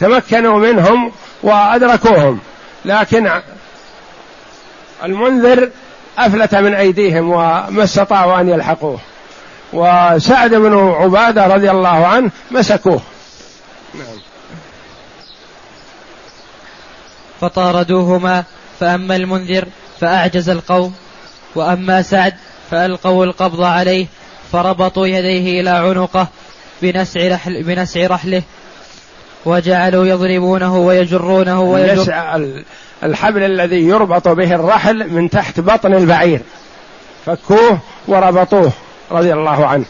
[0.00, 1.12] تمكنوا منهم
[1.42, 2.38] وأدركوهم
[2.84, 3.30] لكن
[5.04, 5.70] المنذر
[6.18, 8.98] أفلت من أيديهم وما استطاعوا أن يلحقوه
[9.72, 13.00] وسعد بن عبادة رضي الله عنه مسكوه.
[13.94, 14.18] نعم.
[17.40, 18.44] فطاردوهما
[18.80, 19.68] فأما المنذر
[20.00, 20.94] فأعجز القوم
[21.54, 22.34] وأما سعد
[22.70, 24.06] فألقوا القبض عليه
[24.52, 26.28] فربطوا يديه إلى عنقه
[26.82, 28.42] بنسع, رحل بنسع رحله
[29.44, 32.14] وجعلوا يضربونه ويجرونه ويجر
[33.02, 36.40] الحبل الذي يربط به الرحل من تحت بطن البعير.
[37.26, 38.72] فكوه وربطوه
[39.10, 39.84] رضي الله عنه.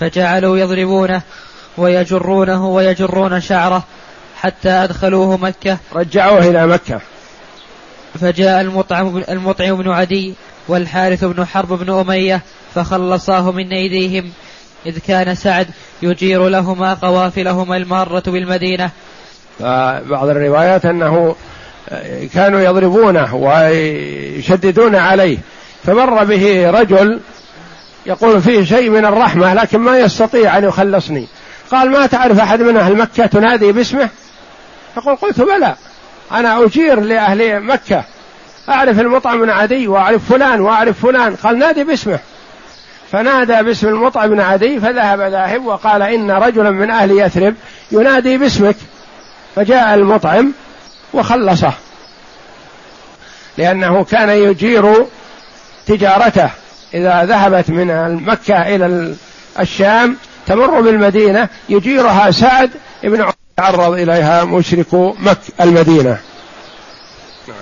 [0.00, 1.22] فجعلوا يضربونه
[1.78, 3.84] ويجرونه ويجرون شعره
[4.40, 5.78] حتى أدخلوه مكة.
[5.94, 7.00] رجعوه إلى مكة.
[8.20, 10.34] فجاء المطعم, المطعم بن عدي
[10.68, 12.42] والحارث بن حرب بن أمية
[12.74, 14.30] فخلصاه من أيديهم.
[14.86, 15.66] إذ كان سعد
[16.02, 18.90] يجير لهما قوافلهما المارة بالمدينة.
[20.10, 21.34] بعض الروايات أنه
[22.34, 25.38] كانوا يضربونه ويشددون عليه.
[25.84, 27.20] فمر به رجل
[28.06, 31.26] يقول فيه شيء من الرحمة لكن ما يستطيع أن يخلصني.
[31.70, 34.08] قال ما تعرف أحد من أهل مكة تنادي باسمه؟
[34.96, 35.74] يقول قلت بلى.
[36.32, 38.04] أنا أجير لأهل مكة.
[38.68, 41.36] أعرف المطعم بن عدي وأعرف فلان وأعرف فلان.
[41.36, 42.18] قال نادي باسمه.
[43.12, 47.54] فنادى باسم المطعم بن عدي فذهب ذاهب وقال إن رجلا من أهل يثرب
[47.92, 48.76] ينادي باسمك.
[49.56, 50.52] فجاء المطعم
[51.12, 51.72] وخلصه.
[53.58, 55.06] لأنه كان يجير
[55.86, 56.50] تجارته.
[56.94, 59.14] إذا ذهبت من مكة إلى
[59.60, 60.16] الشام
[60.46, 62.70] تمر بالمدينة يجيرها سعد
[63.02, 66.18] بن تعرض إليها مشرك مكة المدينة.
[67.48, 67.56] نعم.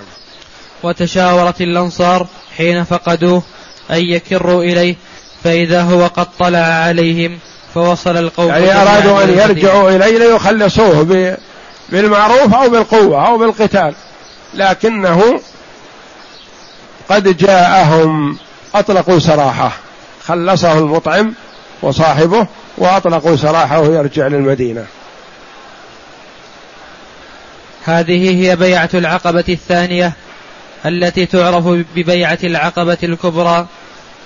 [0.83, 3.43] وتشاورت الأنصار حين فقدوه
[3.91, 4.95] أن يكروا إليه
[5.43, 7.39] فإذا هو قد طلع عليهم
[7.73, 11.37] فوصل القوم يعني أرادوا أن يرجعوا إليه ليخلصوه
[11.89, 13.95] بالمعروف أو بالقوة أو بالقتال.
[14.53, 15.39] لكنه
[17.09, 18.37] قد جاءهم
[18.75, 19.71] أطلقوا سراحه.
[20.25, 21.33] خلصه المطعم
[21.81, 24.85] وصاحبه وأطلقوا سراحه يرجع للمدينة.
[27.85, 30.13] هذه هي بيعة العقبة الثانية
[30.85, 33.67] التي تعرف ببيعة العقبة الكبرى.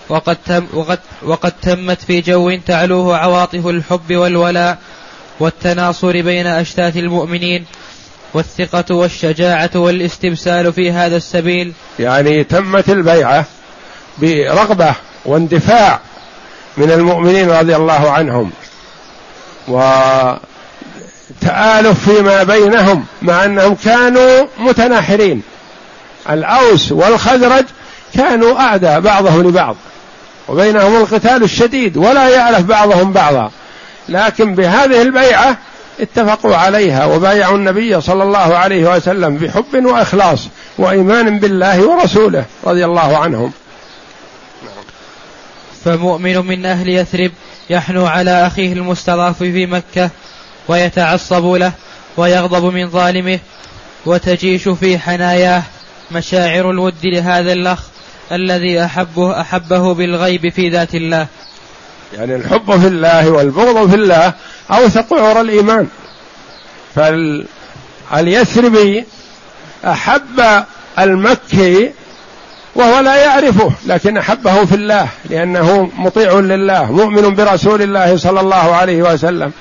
[0.09, 4.77] وقد, تم وقد, وقد تمت في جو تعلوه عواطف الحب والولاء
[5.39, 7.65] والتناصر بين أشتات المؤمنين
[8.33, 11.73] والثقة والشجاعة والاستبسال في هذا السبيل.
[11.99, 13.45] يعني تمت البيعة
[14.17, 15.99] برغبة واندفاع
[16.79, 18.51] من المؤمنين رضي الله عنهم.
[19.67, 20.49] وتآلف
[22.09, 25.41] فيما بينهم مع أنهم كانوا متناحرين.
[26.29, 27.65] الأوس والخزرج
[28.15, 29.75] كانوا أعداء بعضهم لبعض.
[30.47, 33.51] وبينهم القتال الشديد ولا يعرف بعضهم بعضا.
[34.09, 35.57] لكن بهذه البيعة
[35.99, 43.17] اتفقوا عليها وبايعوا النبي صلى الله عليه وسلم بحب وإخلاص وإيمان بالله ورسوله رضي الله
[43.17, 43.51] عنهم.
[45.85, 47.31] فمؤمن من أهل يثرب
[47.69, 50.09] يحنو على أخيه المستضعف في مكة
[50.67, 51.71] ويتعصب له
[52.17, 53.39] ويغضب من ظالمه
[54.05, 55.63] وتجيش في حناياه
[56.11, 57.79] مشاعر الود لهذا الأخ
[58.31, 61.27] الذي احبه أحبه بالغيب في ذات الله.
[62.13, 64.33] يعني الحب في الله والبغض في الله
[64.71, 65.87] أوثق عور الإيمان.
[66.95, 69.05] فاليثربي
[69.85, 70.63] أحب
[70.99, 71.91] المكي
[72.75, 78.75] وهو لا يعرفه لكن أحبه في الله لأنه مطيع لله مؤمن برسول الله صلى الله
[78.75, 79.51] عليه وسلم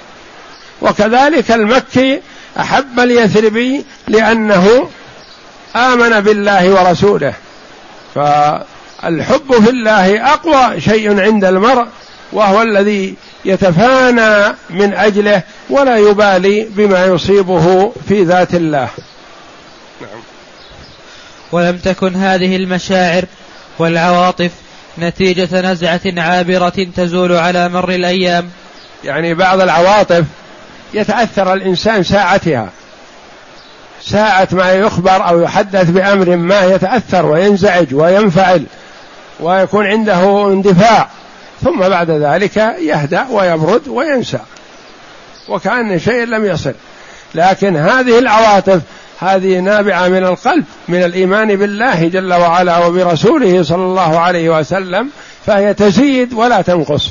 [0.83, 2.21] وكذلك المكي
[2.61, 4.89] أحب اليثربي لأنه
[5.77, 7.33] آمن بالله ورسوله
[8.15, 11.87] فالحب في الله أقوى شيء عند المرء
[12.33, 18.89] وهو الذي يتفانى من أجله ولا يبالي بما يصيبه في ذات الله.
[21.53, 23.25] ولم تكن هذه المشاعر
[23.79, 24.51] والعواطف
[24.99, 28.51] نتيجة نزعة عابرة تزول على مر الأيام.
[29.05, 30.25] يعني بعض العواطف
[30.95, 32.71] يتأثر الإنسان ساعتها.
[34.03, 38.65] ساعة ما يخبر أو يحدث بأمر ما يتأثر وينزعج وينفعل
[39.41, 41.09] ويكون عنده اندفاع.
[41.65, 44.39] ثم بعد ذلك يهدأ ويبرد وينسى.
[45.49, 46.75] وكأن شيء لم يصل.
[47.35, 48.81] لكن هذه العواطف
[49.21, 55.09] هذه نابعة من القلب من الإيمان بالله جل وعلا وبرسوله صلى الله عليه وسلم
[55.47, 57.11] فهي تزيد ولا تنقص.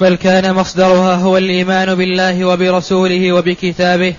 [0.00, 4.14] بل كان مصدرها هو الإيمان بالله وبرسوله وبكتابه.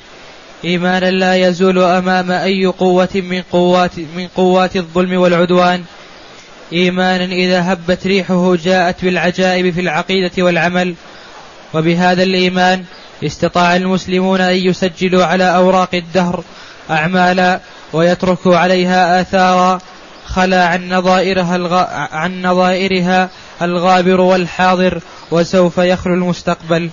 [0.66, 5.84] إيمانا لا يزول أمام أي قوة من قوات من قوات الظلم والعدوان.
[6.74, 10.96] إيمانا إذا هبت ريحه جاءت بالعجائب في العقيدة والعمل.
[11.74, 12.84] وبهذا الإيمان
[13.24, 16.44] استطاع المسلمون أن يسجلوا على أوراق الدهر
[16.90, 17.60] أعمالا
[17.94, 19.80] ويتركوا عليها آثارا
[20.26, 21.84] خلا عن نظائرها الغ...
[22.12, 23.30] عن نظائرها
[23.62, 25.00] الغابر والحاضر
[25.32, 26.90] وسوف يخلو المستقبل.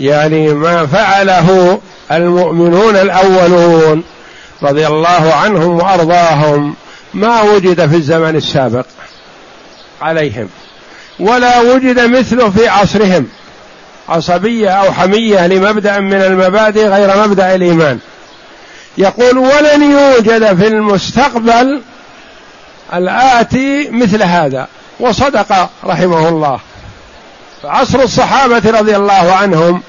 [0.00, 1.80] يعني ما فعله
[2.12, 4.04] المؤمنون الأولون
[4.62, 6.74] رضي الله عنهم وأرضاهم
[7.14, 8.86] ما وجد في الزمن السابق
[10.02, 10.48] عليهم
[11.20, 13.26] ولا وجد مثله في عصرهم.
[14.10, 17.98] عصبية أو حمية لمبدأ من المبادئ غير مبدأ الإيمان.
[18.98, 21.82] يقول ولن يوجد في المستقبل
[22.94, 24.68] الاتي مثل هذا.
[25.00, 26.60] وصدق رحمه الله.
[27.64, 29.82] عصر الصحابة رضي الله عنهم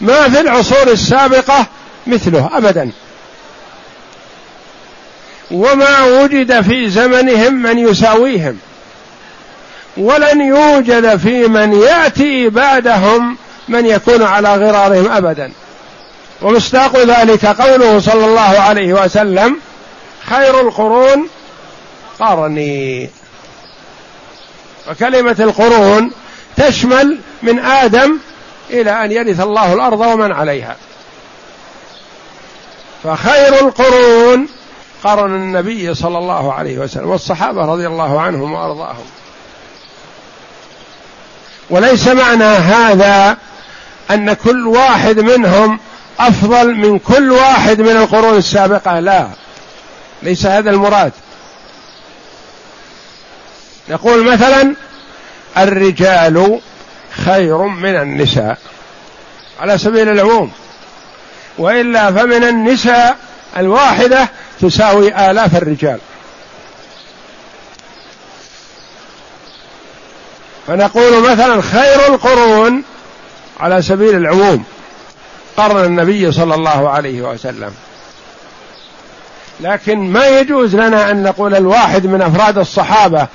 [0.00, 1.66] ما في العصور السابقة
[2.06, 2.90] مثله أبدا.
[5.50, 8.58] وما وجد في زمنهم من يساويهم.
[9.96, 13.36] ولن يوجد في من يأتي بعدهم
[13.68, 15.52] من يكون على غرارهم ابدا.
[16.42, 19.56] ومصداق ذلك قوله صلى الله عليه وسلم
[20.24, 21.28] خير القرون
[22.20, 23.10] قرني.
[24.90, 26.10] وكلمة القرون
[26.56, 28.18] تشمل من آدم
[28.70, 30.76] إلى أن يرث الله الأرض ومن عليها.
[33.04, 34.48] فخير القرون
[35.04, 39.04] قرن النبي صلى الله عليه وسلم والصحابة رضي الله عنهم وأرضاهم.
[41.70, 43.36] وليس معنى هذا
[44.10, 45.80] أن كل واحد منهم
[46.20, 49.00] أفضل من كل واحد من القرون السابقة.
[49.00, 49.28] لا
[50.22, 51.12] ليس هذا المراد.
[53.88, 54.74] نقول مثلا
[55.58, 56.60] الرجال
[57.24, 58.58] خير من النساء
[59.60, 60.52] على سبيل العموم
[61.58, 63.16] وإلا فمن النساء
[63.56, 64.28] الواحدة
[64.60, 65.98] تساوي آلاف الرجال.
[70.66, 72.82] فنقول مثلا خير القرون
[73.60, 74.64] على سبيل العموم
[75.56, 77.74] قرن النبي صلى الله عليه وسلم.
[79.60, 83.26] لكن ما يجوز لنا أن نقول الواحد من أفراد الصحابة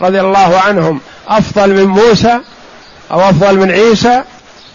[0.00, 2.40] رضي الله عنهم أفضل من موسى
[3.10, 4.22] أو أفضل من عيسى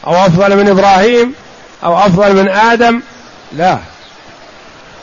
[0.07, 1.33] أو أفضل من إبراهيم
[1.83, 3.01] أو أفضل من آدم.
[3.51, 3.77] لا.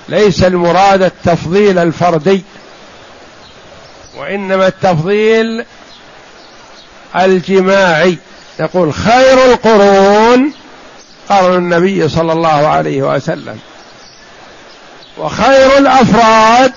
[0.08, 2.42] ليس المراد التفضيل الفردي
[4.16, 5.64] وإنما التفضيل
[7.16, 8.18] الجماعي.
[8.60, 10.52] يقول خير القرون
[11.28, 13.58] قرن النبي صلى الله عليه وسلم.
[15.18, 16.72] وخير الأفراد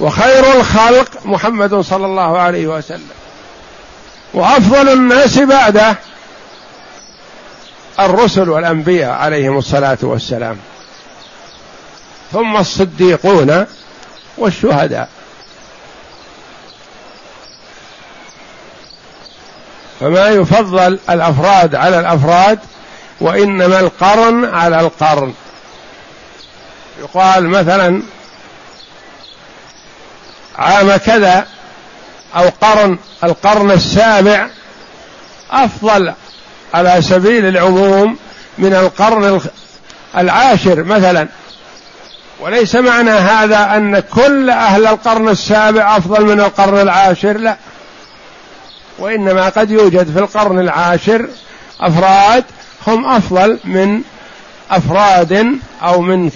[0.00, 3.10] وخير الخلق محمد صلى الله عليه وسلم.
[4.34, 5.96] وأفضل الناس بعده
[8.00, 10.56] الرسل والأنبياء عليهم الصلاة والسلام.
[12.32, 13.66] ثم الصديقون
[14.38, 15.08] والشهداء.
[20.00, 22.58] فما يفضل الأفراد على الأفراد
[23.20, 25.34] وإنما القرن على القرن.
[27.00, 28.02] يقال مثلا
[30.58, 31.46] عام كذا
[32.36, 34.48] أو قرن القرن السابع
[35.50, 36.12] أفضل
[36.74, 38.16] على سبيل العموم
[38.58, 39.40] من القرن
[40.16, 41.28] العاشر مثلا.
[42.40, 47.56] وليس معنى هذا أن كل أهل القرن السابع أفضل من القرن العاشر لا.
[49.00, 51.28] وإنما قد يوجد في القرن العاشر
[51.80, 52.44] أفراد
[52.86, 54.00] هم أفضل من
[54.70, 55.46] أفراد
[55.82, 56.30] أو من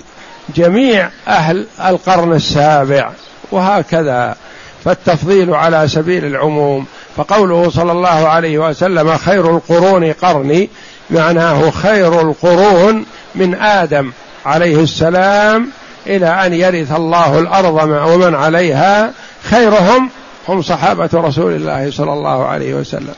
[0.56, 3.10] جميع أهل القرن السابع
[3.50, 4.36] وهكذا.
[4.84, 6.86] فالتفضيل على سبيل العموم.
[7.16, 10.68] فقوله صلى الله عليه وسلم خير القرون قرني
[11.10, 14.12] معناه خير القرون من آدم
[14.46, 15.70] عليه السلام
[16.06, 17.74] إلى أن يرث الله الأرض
[18.08, 19.12] ومن عليها
[19.50, 20.10] خيرهم
[20.49, 23.14] هم صحابة رسول الله صلى الله عليه وسلم.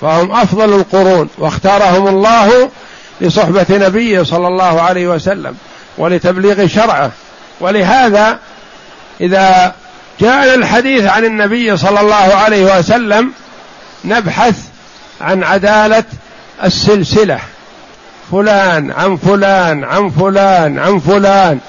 [0.00, 2.70] فهم أفضل القرون واختارهم الله
[3.20, 5.56] لصحبة نبيه صلى الله عليه وسلم
[5.98, 7.10] ولتبليغ شرعه.
[7.60, 8.38] ولهذا
[9.20, 9.74] إذا
[10.20, 13.32] جاءنا الحديث عن النبي صلى الله عليه وسلم
[14.04, 14.56] نبحث
[15.20, 16.04] عن عدالة
[16.64, 17.38] السلسلة.
[18.32, 21.60] فلان عن فلان عن فلان عن فلان.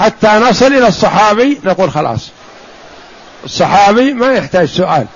[0.00, 2.30] حتى نصل إلى الصحابي نقول خلاص.
[3.44, 5.06] الصحابي ما يحتاج سؤال.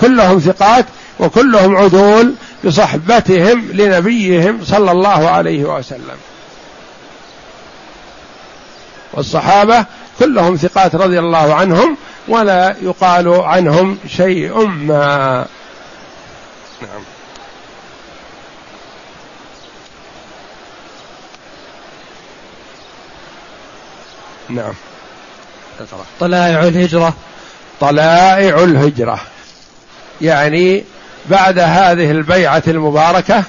[0.00, 0.84] كلهم ثقات
[1.20, 2.34] وكلهم عدول
[2.64, 6.16] بصحبتهم لنبيهم صلى الله عليه وسلم.
[9.12, 9.84] والصحابة
[10.18, 11.96] كلهم ثقات رضي الله عنهم
[12.28, 15.46] ولا يقال عنهم شيء ما.
[16.82, 17.17] نعم.
[24.50, 24.72] نعم.
[26.20, 27.14] طلائع الهجرة.
[27.80, 29.20] طلائع الهجرة.
[30.20, 30.84] يعني
[31.26, 33.44] بعد هذه البيعة المباركة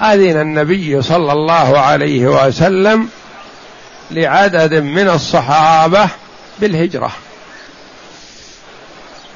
[0.00, 3.08] أذن النبي صلى الله عليه وسلم
[4.10, 6.08] لعدد من الصحابة
[6.58, 7.10] بالهجرة.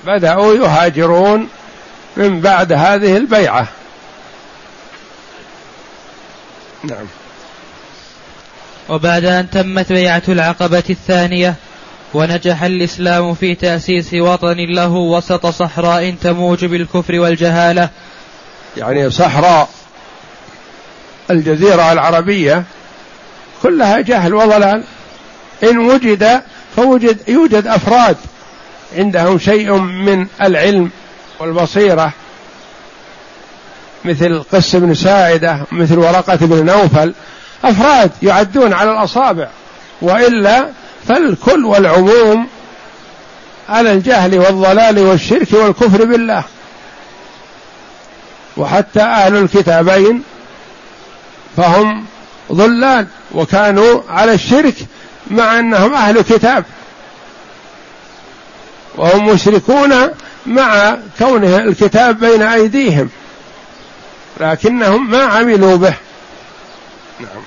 [0.07, 1.49] بدأوا يهاجرون
[2.17, 3.67] من بعد هذه البيعة.
[6.85, 7.07] نعم.
[8.89, 11.55] وبعد أن تمت بيعة العقبة الثانية
[12.15, 17.91] ونجح الإسلام في تأسيس وطن له وسط صحراء تموج بالكفر والجهالة.
[18.77, 19.69] يعني صحراء
[21.31, 22.65] الجزيرة العربية
[23.63, 24.85] كلها جهل وضلال.
[25.63, 26.43] إن وجد
[26.77, 28.17] فوجد يوجد أفراد
[28.97, 30.91] عندهم شيء من العلم
[31.41, 32.13] والبصيرة
[34.05, 37.15] مثل قس بن ساعدة مثل ورقة بن نوفل
[37.65, 39.49] أفراد يعدون على الأصابع
[40.03, 40.69] وإلا
[41.09, 42.47] فالكل والعموم
[43.69, 46.45] على الجهل والضلال والشرك والكفر بالله.
[48.57, 50.23] وحتى أهل الكتابين
[51.57, 52.05] فهم
[52.53, 54.75] ضلال وكانوا على الشرك
[55.31, 56.65] مع أنهم أهل كتاب.
[58.97, 59.95] وهم مشركون
[60.47, 63.09] مع كونه الكتاب بين أيديهم
[64.41, 65.95] لكنهم ما عملوا به.
[67.21, 67.43] نعم.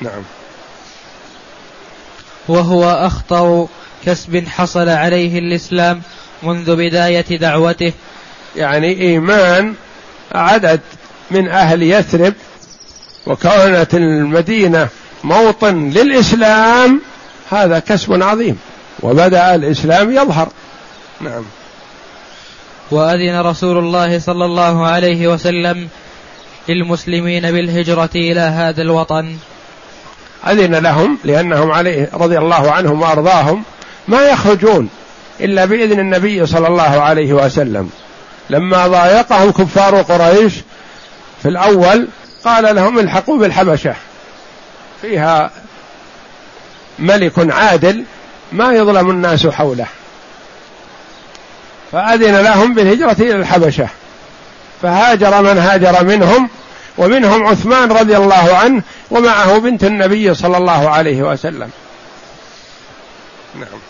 [0.00, 0.22] نعم.
[2.48, 3.66] وهو أخطر
[4.06, 6.02] كسب حصل عليه الإسلام
[6.42, 7.92] منذ بداية دعوته.
[8.56, 9.74] يعني إيمان
[10.32, 10.80] عدد
[11.30, 12.34] من أهل يثرب
[13.26, 14.88] وكانت المدينة
[15.24, 17.00] موطن للإسلام
[17.50, 18.58] هذا كسب عظيم
[19.02, 20.48] وبدأ الإسلام يظهر.
[21.20, 21.44] نعم.
[22.90, 25.88] وأذن رسول الله صلى الله عليه وسلم
[26.68, 29.36] للمسلمين بالهجرة إلى هذا الوطن.
[30.46, 33.62] أذن لهم لأنهم عليه رضي الله عنهم وأرضاهم
[34.08, 34.88] ما يخرجون
[35.40, 37.90] إلا بإذن النبي صلى الله عليه وسلم.
[38.50, 40.54] لما ضايقهم كفار قريش
[41.42, 42.08] في الأول
[42.44, 43.94] قال لهم الحقوا بالحبشة.
[45.02, 45.50] فيها
[46.98, 48.04] ملك عادل
[48.52, 49.86] ما يظلم الناس حوله.
[51.92, 53.88] فأذن لهم بالهجرة إلى الحبشة.
[54.82, 56.48] فهاجر من هاجر منهم
[56.98, 61.70] ومنهم عثمان رضي الله عنه ومعه بنت النبي صلى الله عليه وسلم.
[63.54, 63.80] نعم.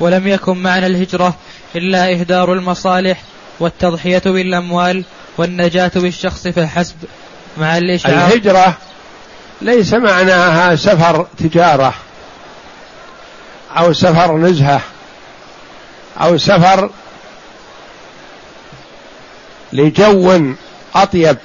[0.00, 1.34] ولم يكن معنى الهجرة
[1.76, 3.22] إلا إهدار المصالح
[3.60, 5.04] والتضحية بالأموال
[5.38, 6.96] والنجاة بالشخص فحسب
[7.58, 8.76] مع الإشعار الهجرة
[9.60, 11.94] ليس معناها سفر تجارة
[13.76, 14.80] أو سفر نزهة
[16.20, 16.90] أو سفر
[19.72, 20.54] لجو
[20.94, 21.36] أطيب.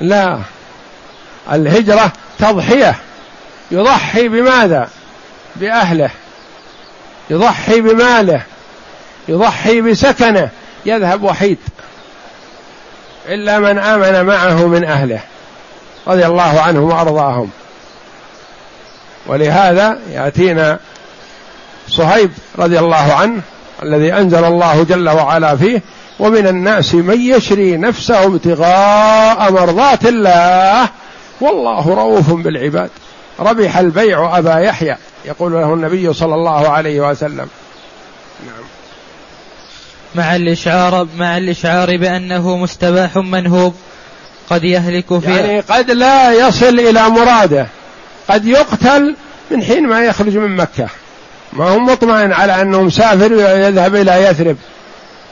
[0.00, 0.38] لا
[1.52, 2.96] الهجرة تضحية.
[3.70, 4.88] يضحي بماذا؟
[5.56, 6.10] بأهله.
[7.30, 8.42] يضحي بماله.
[9.28, 10.48] يضحي بسكنه.
[10.86, 11.58] يذهب وحيد.
[13.28, 15.20] إلا من آمن معه من أهله.
[16.06, 17.50] رضي الله عنهم وأرضاهم.
[19.26, 20.78] ولهذا يأتينا
[21.88, 23.40] صهيب رضي الله عنه
[23.82, 25.82] الذي أنزل الله جل وعلا فيه
[26.18, 30.88] ومن الناس من يشري نفسه ابتغاء مرضات الله
[31.40, 32.90] والله رؤوف بالعباد.
[33.40, 37.48] ربح البيع أبا يحيى يقول له النبي صلى الله عليه وسلم.
[38.46, 38.64] نعم.
[40.14, 43.74] مع الإشعار مع الإشعار بأنه مستباح منهوب
[44.50, 47.66] قد يهلك في يعني قد لا يصل إلى مراده
[48.28, 49.16] قد يقتل
[49.50, 50.88] من حين ما يخرج من مكة.
[51.52, 54.56] ما هو مطمئن على أنه مسافر ويذهب إلى يثرب.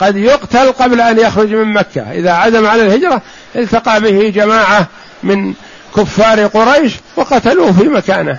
[0.03, 2.13] قد يقتل قبل أن يخرج من مكة.
[2.13, 3.23] إذا عزم على الهجرة
[3.57, 4.87] التقى به جماعة
[5.23, 5.55] من
[5.97, 8.39] كفار قريش وقتلوه في مكانه.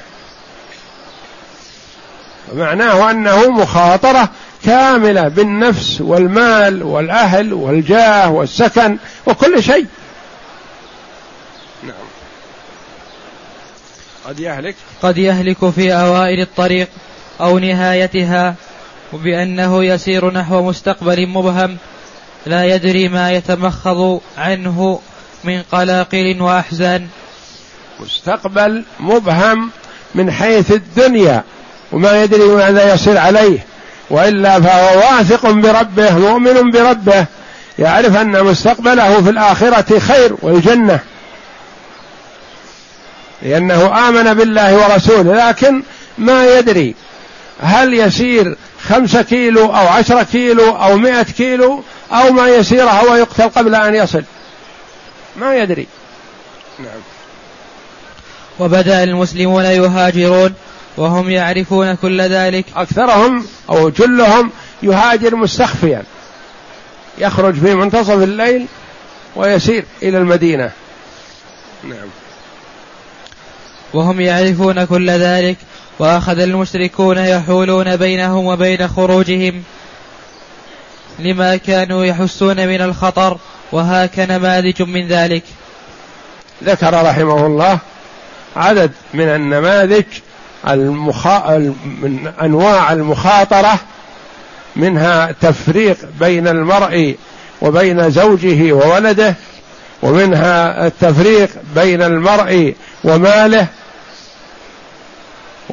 [2.54, 4.30] معناه أنه مخاطرة
[4.66, 9.86] كاملة بالنفس والمال والأهل والجاه والسكن وكل شيء.
[11.84, 11.94] نعم.
[14.28, 14.76] قد يهلك.
[15.02, 16.88] قد يهلك في أوائل الطريق
[17.42, 18.56] أو نهايتها
[19.14, 21.78] وبأنه يسير نحو مستقبل مبهم
[22.46, 25.00] لا يدري ما يتمخض عنه
[25.44, 27.08] من قلاقل وأحزان.
[28.00, 29.70] مستقبل مبهم
[30.16, 31.44] من حيث الدنيا
[31.92, 33.66] وما يدري ماذا يصير عليه
[34.10, 37.26] وإلا فهو واثق بربه مؤمن بربه
[37.80, 41.00] يعرف أن مستقبله في الآخرة خير والجنة.
[43.42, 45.84] لأنه آمن بالله ورسوله لكن
[46.18, 46.96] ما يدري
[47.62, 48.58] هل يسير
[48.90, 54.24] خمسة كيلو أو عشرة كيلو أو مئة كيلو أو ما يسيرها ويقتل قبل أن يصل.
[55.36, 55.88] ما يدري.
[56.80, 57.02] نعم.
[58.60, 60.54] وبدأ المسلمون يهاجرون
[60.98, 62.66] وهم يعرفون كل ذلك.
[62.76, 64.52] أكثرهم أو جلهم
[64.84, 66.04] يهاجر مستخفيا.
[67.18, 68.66] يخرج في منتصف الليل
[69.36, 70.72] ويسير إلى المدينة.
[71.84, 72.08] نعم.
[73.94, 75.58] وهم يعرفون كل ذلك.
[76.00, 79.64] وأخذ المشركون يحولون بينهم وبين خروجهم
[81.20, 83.38] لما كانوا يحسون من الخطر
[83.72, 85.44] وهاك نماذج من ذلك.
[86.64, 87.80] ذكر رحمه الله
[88.56, 90.04] عدد من النماذج
[90.68, 91.58] المخا...
[92.02, 93.80] من أنواع المخاطرة
[94.76, 97.16] منها تفريق بين المرء
[97.62, 99.36] وبين زوجه وولده
[100.02, 103.68] ومنها التفريق بين المرء وماله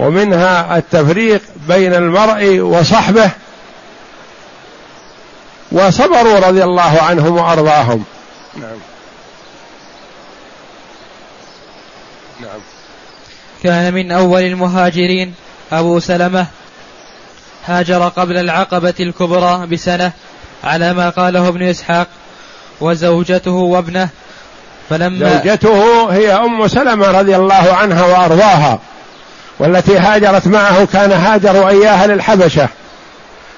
[0.01, 3.31] ومنها التفريق بين المرء وصحبه
[5.73, 8.05] وصبروا رضي الله عنهم وأرضاهم.
[8.57, 8.79] نعم.
[12.41, 12.61] نعم.
[13.63, 15.35] كان من أول المهاجرين
[15.73, 16.47] أبو سلمة
[17.67, 20.13] هاجر قبل العقبة الكبرى بسنة
[20.65, 22.07] على ما قاله ابن إسحاق
[22.81, 24.09] وزوجته وابنه
[24.91, 28.79] فلما زوجته هي أم سلمة رضي الله عنها وأرضاها.
[29.61, 32.69] والتي هاجرت معه كان هاجروا إياها للحبشة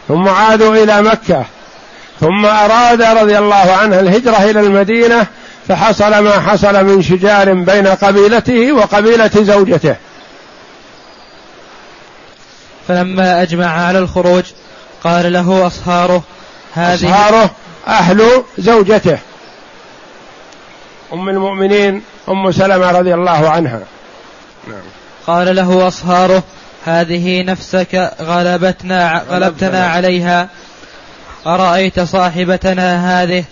[0.08, 1.44] ثم عادوا إلى مكة
[2.20, 5.26] ثم أراد رضي الله عنه الهجرة إلى المدينة
[5.68, 9.96] فحصل ما حصل من شجار بين قبيلته وقبيلة زوجته.
[12.88, 14.44] فلما أجمع على الخروج
[15.04, 16.22] قال له أصهاره
[16.74, 17.50] هذه أصهاره
[17.86, 19.18] أهل زوجته.
[21.12, 23.80] أم المؤمنين أم سلمة رضي الله عنها.
[24.68, 25.01] نعم.
[25.26, 26.42] قال له أصهاره
[26.84, 30.48] هذه نفسك غلبتنا غلبتنا عليها.
[31.46, 33.44] أرأيت صاحبتنا هذه؟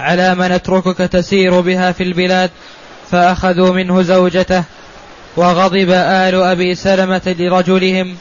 [0.00, 2.50] على ما نتركك تسير بها في البلاد
[3.10, 4.64] فأخذوا منه زوجته
[5.36, 8.16] وغضب آل أبي سلمة لرجلهم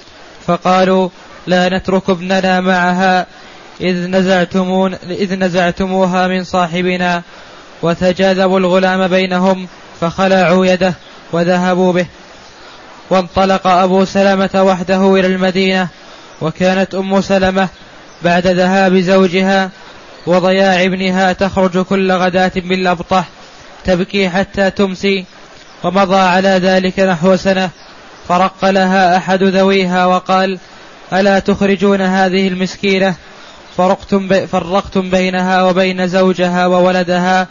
[0.47, 1.09] فقالوا
[1.47, 3.25] لا نترك ابننا معها
[3.81, 7.21] إذ نزعتمون إذ نزعتموها من صاحبنا
[7.81, 9.67] وتجاذبوا الغلام بينهم
[10.01, 10.93] فخلعوا يده
[11.31, 12.05] وذهبوا به.
[13.09, 15.87] وانطلق أبو سلمة وحده إلى المدينة
[16.41, 17.67] وكانت أم سلمة
[18.21, 19.69] بعد ذهاب زوجها
[20.27, 23.25] وضياع ابنها تخرج كل غداة بالأبطح
[23.85, 25.25] تبكي حتى تمسي
[25.83, 27.69] ومضى على ذلك نحو سنة
[28.27, 30.59] فرق لها أحد ذويها وقال
[31.13, 33.15] ألا تخرجون هذه المسكينة؟
[33.77, 37.47] فرقتم, بي فرقتم بينها وبين زوجها وولدها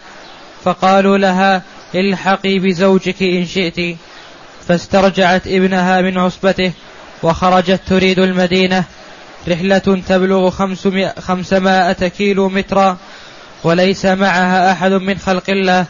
[0.64, 1.62] فقالوا لها
[1.94, 3.96] الحقي بزوجك إن شئت.
[4.72, 6.72] فاسترجعت ابنها من عصبته
[7.22, 8.84] وخرجت تريد المدينة.
[9.48, 10.50] رحلة تبلغ
[11.20, 12.96] خمسمائة, كيلو مترا
[13.64, 15.86] وليس معها أحد من خلق الله.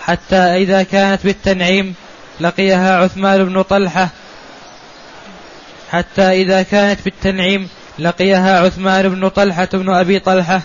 [0.00, 1.94] حتى إذا كانت بالتنعيم
[2.40, 4.08] لقيها عثمان بن طلحة.
[5.90, 10.60] حتى إذا كانت بالتنعيم لقيها عثمان بن طلحة بن أبي طلحة.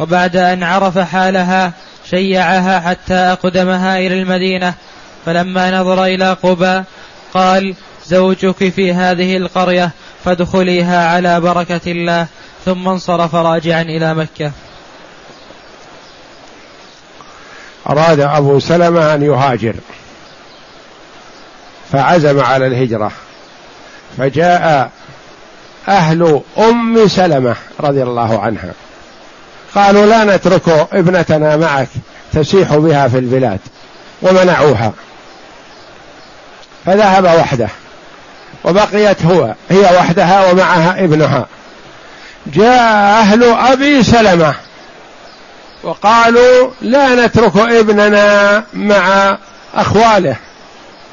[0.00, 1.72] وبعد أن عرف حالها
[2.10, 4.74] شيعها حتى أقدمها إلى المدينة.
[5.28, 6.82] فلما نظر إلى قبى
[7.34, 7.74] قال
[8.06, 9.90] زوجك في هذه القرية
[10.24, 12.26] فادخليها على بركة الله.
[12.64, 14.52] ثم انصرف راجعا إلى مكة.
[17.90, 19.74] أراد أبو سلمة أن يهاجر
[21.92, 23.12] فعزم على الهجرة.
[24.18, 24.90] فجاء
[25.88, 28.72] أهل أم سلمة رضي الله عنها.
[29.74, 31.88] قالوا لا نترك ابنتنا معك
[32.32, 33.60] تسيح بها في البلاد
[34.22, 34.92] ومنعوها.
[36.86, 37.68] فذهب وحده.
[38.64, 41.46] وبقيت هو هي وحدها ومعها ابنها.
[42.46, 42.82] جاء
[43.20, 44.54] أهل أبي سلمة.
[45.82, 49.36] وقالوا لا نترك ابننا مع
[49.74, 50.36] أخواله.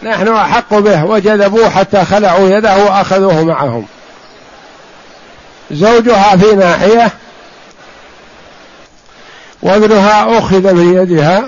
[0.04, 1.06] نحن أحق به.
[1.06, 3.86] وجذبوه حتى خلعوا يده وأخذوه معهم.
[5.72, 7.12] زوجها في ناحية.
[9.62, 11.46] وابنها أخذ بيدها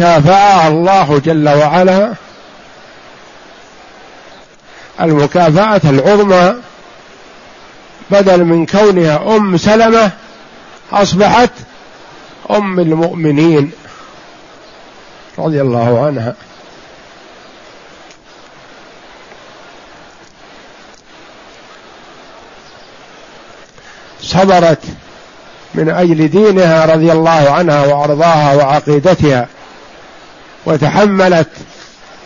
[0.00, 2.14] كافأها الله جل وعلا.
[5.00, 6.54] المكافأة العظمى
[8.10, 10.10] بدل من كونها أم سلمة
[10.92, 11.50] أصبحت
[12.50, 13.72] أم المؤمنين
[15.38, 16.34] رضي الله عنها.
[24.22, 24.82] صبرت
[25.74, 29.48] من أجل دينها رضي الله عنها وأرضاها وعقيدتها.
[30.66, 31.48] وتحملت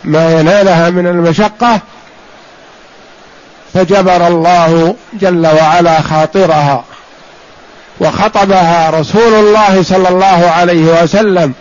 [0.03, 1.79] ما ينالها من المشقة
[3.73, 6.83] فجبر الله جل وعلا خاطرها
[7.99, 11.53] وخطبها رسول الله صلى الله عليه وسلم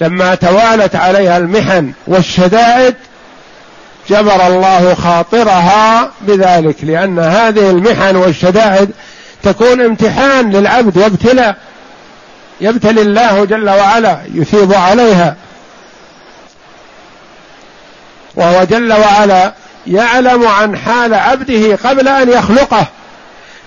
[0.00, 2.94] لما توالت عليها المحن والشدائد
[4.10, 8.90] جبر الله خاطرها بذلك لأن هذه المحن والشدائد
[9.42, 11.56] تكون امتحان للعبد وابتلاء
[12.60, 15.36] يبتلي الله جل وعلا يثيب عليها.
[18.36, 19.52] وهو جل وعلا
[19.86, 22.86] يعلم عن حال عبده قبل أن يخلقه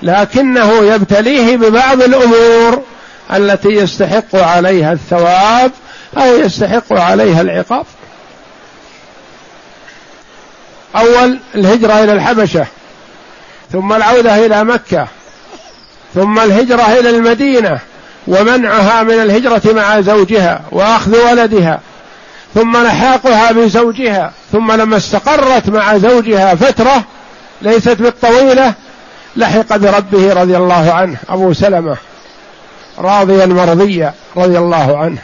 [0.04, 2.84] لكنه يبتليه ببعض الأمور
[3.34, 5.72] التي يستحق عليها الثواب
[6.18, 7.86] أو يستحق عليها العقاب.
[10.96, 12.66] أول الهجرة إلى الحبشة
[13.72, 15.08] ثم العودة إلى مكة
[16.16, 17.80] ثم الهجرة إلى المدينة
[18.28, 21.80] ومنعها من الهجرة مع زوجها وأخذ ولدها.
[22.56, 27.04] ثم لحاقها بزوجها ثم لما استقرت مع زوجها فترة
[27.62, 28.74] ليست بالطويلة
[29.36, 31.98] لحق بربه رضي الله عنه أبو سلمة
[32.98, 35.18] راضيا مرضيا رضي الله عنه.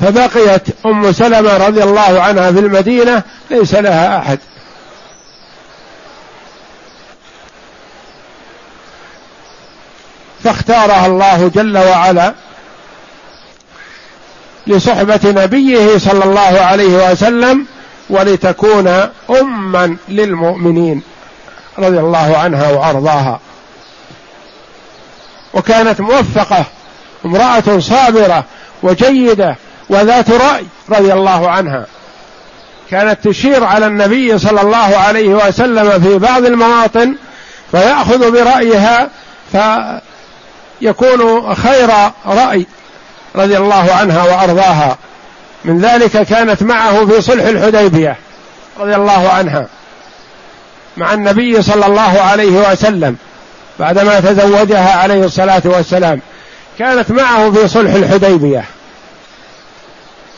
[0.00, 4.38] فبقيت أم سلمة رضي الله عنها في المدينة ليس لها أحد.
[10.46, 12.34] فاختارها الله جل وعلا
[14.66, 17.66] لصحبة نبيه صلى الله عليه وسلم
[18.10, 18.88] ولتكون
[19.30, 21.02] اما للمؤمنين
[21.78, 23.40] رضي الله عنها وأرضاها.
[25.54, 26.64] وكانت موفقة
[27.24, 28.44] امرأة صابرة
[28.82, 29.56] وجيدة
[29.88, 31.86] وذات رأي رضي الله عنها.
[32.90, 37.14] كانت تشير على النبي صلى الله عليه وسلم في بعض المواطن
[37.70, 39.08] فيأخذ برأيها
[40.80, 41.88] فيكون خير
[42.26, 42.66] رأي
[43.36, 44.98] رضي الله عنها وأرضاها.
[45.64, 48.16] من ذلك كانت معه في صلح الحديبية
[48.80, 49.66] رضي الله عنها
[50.96, 53.16] مع النبي صلى الله عليه وسلم
[53.78, 56.20] بعدما تزوجها عليه الصلاة والسلام.
[56.78, 58.64] كانت معه في صلح الحديبية.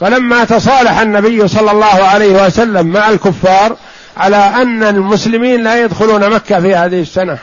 [0.01, 3.77] فلما تصالح النبي صلى الله عليه وسلم مع الكفار
[4.17, 7.39] على أن المسلمين لا يدخلون مكة في هذه السنة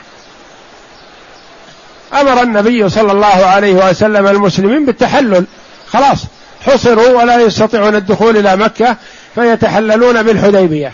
[2.14, 5.44] أمر النبي صلى الله عليه وسلم المسلمين بالتحلل.
[5.92, 6.18] خلاص
[6.66, 8.96] حصروا ولا يستطيعون الدخول إلى مكة
[9.34, 10.92] فيتحللون بالحديبية.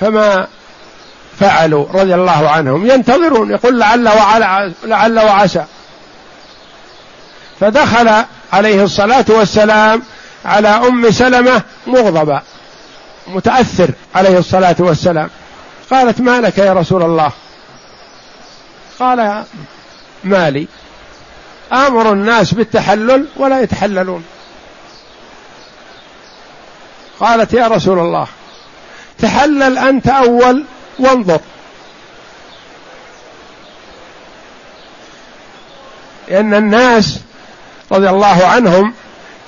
[0.00, 0.46] فما
[1.40, 2.90] فعلوا رضي الله عنهم.
[2.90, 5.64] ينتظرون يقول لعل وعلى لعل وعسى.
[7.60, 10.02] فدخل عليه الصلاة والسلام
[10.44, 12.42] على أم سلمة مغضبا
[13.26, 15.30] متأثر عليه الصلاة والسلام.
[15.90, 17.32] قالت ما لك يا رسول الله؟
[19.02, 19.44] قال
[20.24, 20.66] مالي
[21.72, 24.24] آمر الناس بالتحلل ولا يتحللون.
[27.20, 28.26] قالت يا رسول الله
[29.18, 30.64] تحلل أنت أول
[30.98, 31.40] وانظر.
[36.28, 37.20] لأن الناس
[37.92, 38.94] رضي الله عنهم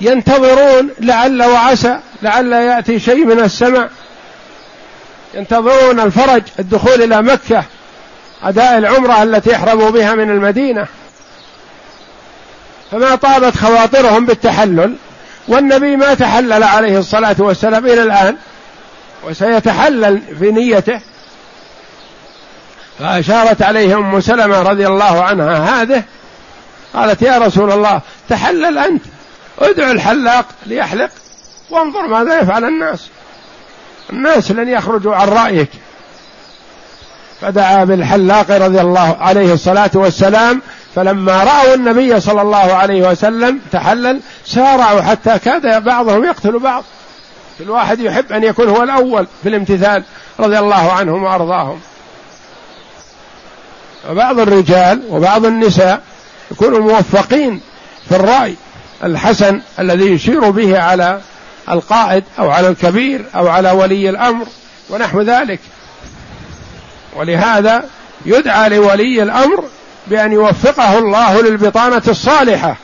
[0.01, 3.91] ينتظرون لعل وعسى لعل يأتي شيء من السماء.
[5.35, 7.65] ينتظرون الفرج الدخول إلى مكة.
[8.45, 10.87] أداء العمرة التي يحرموا بها من المدينة.
[12.91, 14.97] فما طابت خواطرهم بالتحلل
[15.49, 18.37] والنبي ما تحلل عليه الصلاة والسلام إلى الآن
[19.25, 21.01] وسيتحلل في نيته.
[22.99, 26.03] فأشارت عليه أم سلمة رضي الله عنها هذه
[26.95, 29.03] قالت يا رسول الله تحلل أنت
[29.59, 31.11] ادعو الحلاق ليحلق
[31.71, 33.09] وانظر ماذا يفعل الناس.
[34.13, 35.71] الناس لن يخرجوا عن رأيك.
[37.45, 40.63] فدعا بالحلاق رضي الله عليه الصلاة والسلام
[40.95, 46.85] فلما رأوا النبي صلى الله عليه وسلم تحلل سارعوا حتى كاد بعضهم يقتل بعض.
[47.59, 50.03] كل واحد يحب أن يكون هو الأول في الامتثال
[50.41, 51.81] رضي الله عنهم وأرضاهم.
[54.11, 56.03] وبعض الرجال وبعض النساء
[56.51, 57.61] يكونوا موفقين
[58.09, 58.55] في الرأي
[59.05, 61.21] الحسن الذي يشير به على
[61.71, 64.47] القائد أو على الكبير أو على ولي الأمر
[64.91, 65.61] ونحو ذلك.
[67.15, 67.85] ولهذا
[68.27, 69.65] يدعى لولي الأمر
[70.07, 72.77] بأن يوفقه الله للبطانة الصالحة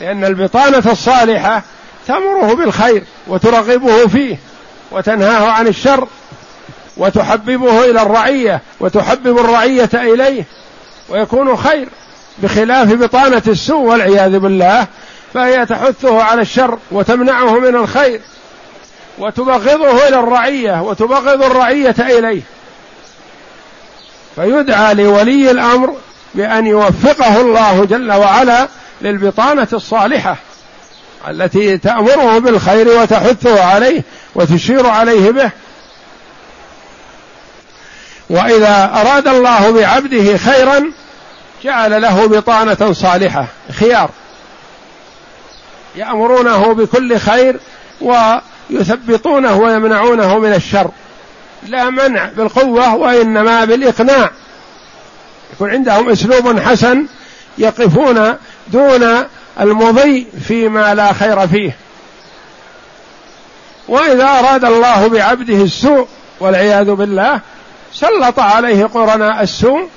[0.00, 1.62] لأن البطانة الصالحة
[2.06, 4.38] تأمره بالخير وترغبه فيه
[4.90, 6.08] وتنهاه عن الشر
[6.96, 10.44] وتحببه إلى الرعية وتحبب الرعية إليه
[11.08, 11.88] ويكون خير
[12.38, 14.86] بخلاف بطانة السوء والعياذ بالله
[15.34, 18.20] فهي تحثه على الشر وتمنعه من الخير
[19.18, 22.42] وتبغضه إلى الرعية وتبغض الرعية إليه.
[24.36, 25.94] فيدعى لولي الأمر
[26.34, 28.68] بأن يوفقه الله جل وعلا
[29.02, 30.36] للبطانة الصالحة
[31.28, 34.02] التي تأمره بالخير وتحثه عليه
[34.34, 35.50] وتشير عليه به.
[38.30, 40.92] وإذا أراد الله بعبده خيرا
[41.64, 44.10] جعل له بطانة صالحة خيار.
[45.96, 47.60] يأمرونه بكل خير
[48.00, 50.90] ويثبطونه ويمنعونه من الشر.
[51.66, 54.30] لا منع بالقوة وإنما بالإقناع.
[55.52, 57.06] يكون عندهم أسلوب حسن
[57.58, 58.36] يقفون
[58.68, 59.24] دون
[59.60, 61.76] المضي فيما لا خير فيه.
[63.88, 66.08] وإذا أراد الله بعبده السوء
[66.40, 67.40] والعياذ بالله
[67.92, 69.88] سلط عليه قرناء السوء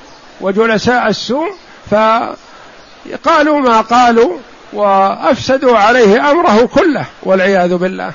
[0.41, 1.49] وجلساء السوء
[1.91, 4.37] فقالوا ما قالوا
[4.73, 8.11] وأفسدوا عليه أمره كله والعياذ بالله.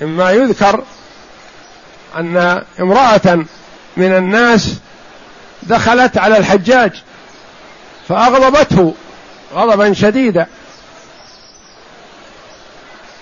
[0.00, 0.84] مما يذكر
[2.16, 3.44] أن امرأة
[3.96, 4.74] من الناس
[5.62, 6.92] دخلت على الحجاج
[8.08, 8.94] فأغضبته
[9.54, 10.46] غضبا شديدا.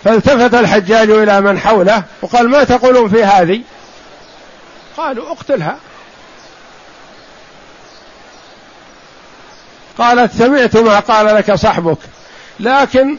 [0.05, 3.62] فالتفت الحجاج إلى من حوله وقال ما تقولون في هذه؟
[4.97, 5.76] قالوا اقتلها.
[9.99, 11.99] قالت سمعت ما قال لك صحبك
[12.61, 13.18] لكن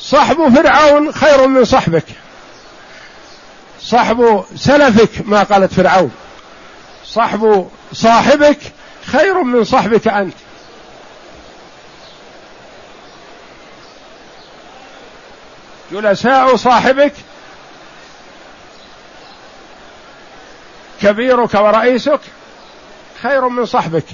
[0.00, 2.04] صحب فرعون خير من صحبك
[3.92, 6.10] صحب سلفك ما قالت فرعون.
[7.06, 8.58] صحب صاحبك
[9.06, 10.34] خير من صحبك أنت.
[15.92, 17.12] جلساء صاحبك
[21.02, 22.20] كبيرك ورئيسك
[23.22, 24.04] خير من صحبك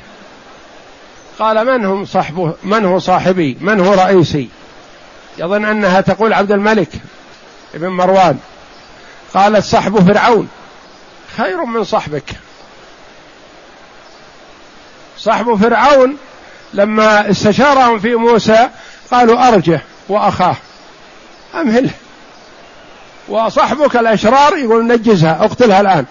[1.39, 4.49] قال من هم صحبه من هو صاحبي؟ من هو رئيسي؟
[5.39, 6.89] يظن أنها تقول عبد الملك
[7.75, 8.39] ابن مروان.
[9.35, 10.49] قالت صحب فرعون.
[11.37, 12.31] خير من صحبك.
[15.19, 16.17] صحب فرعون
[16.75, 18.71] لما استشارهم في موسى
[19.11, 20.57] قالوا أرجه وأخاه.
[21.55, 21.91] امهله
[23.29, 26.07] وصحبك الأشرار يقول نجزها اقتلها الآن.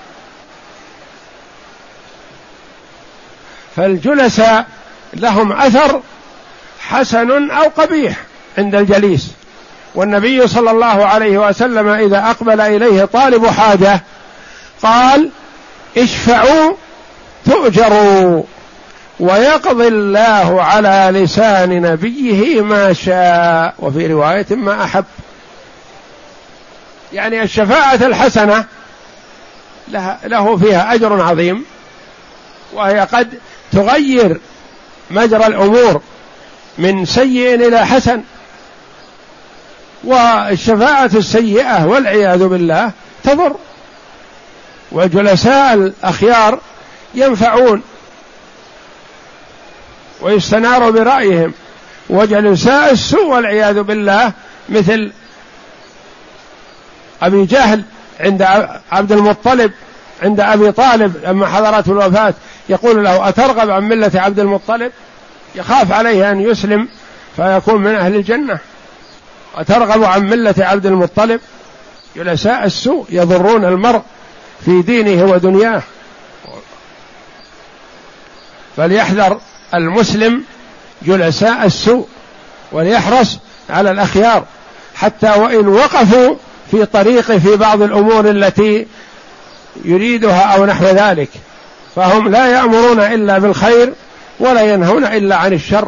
[3.76, 4.65] فالجلساء
[5.13, 6.01] لهم أثر
[6.80, 8.18] حسن أو قبيح
[8.57, 9.28] عند الجليس.
[9.96, 14.02] والنبي صلى الله عليه وسلم إذا أقبل إليه طالب حاجة
[14.84, 15.30] قال
[15.98, 16.74] اشفعوا
[17.46, 18.44] تؤجروا
[19.20, 25.06] ويقضي الله على لسان نبيه ما شاء وفي رواية ما أحب.
[27.14, 28.66] يعني الشفاعة الحسنة
[30.26, 31.66] له فيها أجر عظيم
[32.74, 33.34] وهي قد
[33.72, 34.40] تغير
[35.12, 36.02] مجرى الأمور
[36.78, 38.24] من سيء إلى حسن.
[40.08, 42.91] والشفاعة السيئة والعياذ بالله
[43.24, 43.55] تضر.
[44.91, 46.60] وجلساء الأخيار
[47.14, 47.82] ينفعون
[50.22, 51.53] ويستنار برأيهم.
[52.10, 54.32] وجلساء السوء والعياذ بالله
[54.70, 55.12] مثل
[57.22, 57.84] أبي جهل
[58.20, 58.41] عند
[58.91, 59.72] عبد المطلب
[60.24, 62.34] عند أبي طالب لما حضرته الوفاة
[62.70, 64.91] يقول له أترغب عن ملة عبد المطلب؟
[65.55, 66.88] يخاف عليه أن يسلم
[67.36, 68.60] فيكون من أهل الجنة.
[69.58, 71.39] أترغب عن ملة عبد المطلب
[72.16, 74.01] جلساء السوء يضرون المرء
[74.66, 75.82] في دينه ودنياه.
[78.78, 79.39] فليحذر
[79.74, 80.43] المسلم
[81.01, 82.08] جلساء السوء
[82.72, 83.38] وليحرص
[83.70, 84.45] على الأخيار
[84.95, 86.36] حتى وإن وقفوا
[86.72, 88.88] في طريقه في بعض الأمور التي
[89.86, 91.30] يريدها أو نحو ذلك.
[91.95, 93.93] فهم لا يأمرون إلا بالخير
[94.39, 95.88] ولا ينهون إلا عن الشر.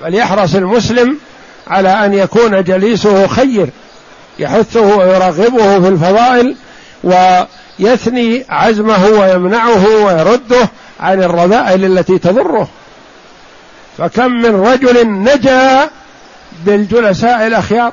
[0.00, 1.18] فليحرص المسلم
[1.66, 3.70] على أن يكون جليسه خير
[4.38, 6.56] يحثه ويرغبه في الفضائل
[7.04, 10.68] ويثني عزمه ويمنعه ويرده
[11.00, 12.68] عن الرذائل التي تضره.
[13.98, 15.90] فكم من رجل نجا
[16.64, 17.92] بالجلساء الأخيار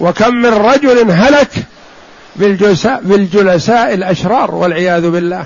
[0.00, 1.50] وكم من رجل هلك
[2.36, 5.44] بالجلساء بالجلساء الأشرار والعياذ بالله.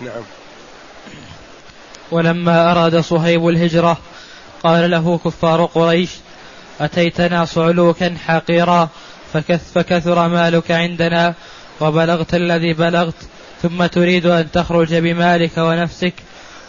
[0.00, 0.39] نعم.
[2.10, 3.98] ولما أراد صهيب الهجرة
[4.62, 6.10] قال له كفار قريش
[6.80, 8.88] أتيتنا صعلوكا حقيرا
[9.32, 11.34] فكث فكثر مالك عندنا
[11.80, 13.14] وبلغت الذي بلغت
[13.62, 16.14] ثم تريد أن تخرج بمالك ونفسك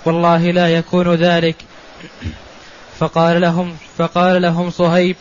[0.06, 1.56] والله لا يكون ذلك.
[3.00, 5.16] فقال لهم فقال لهم صهيب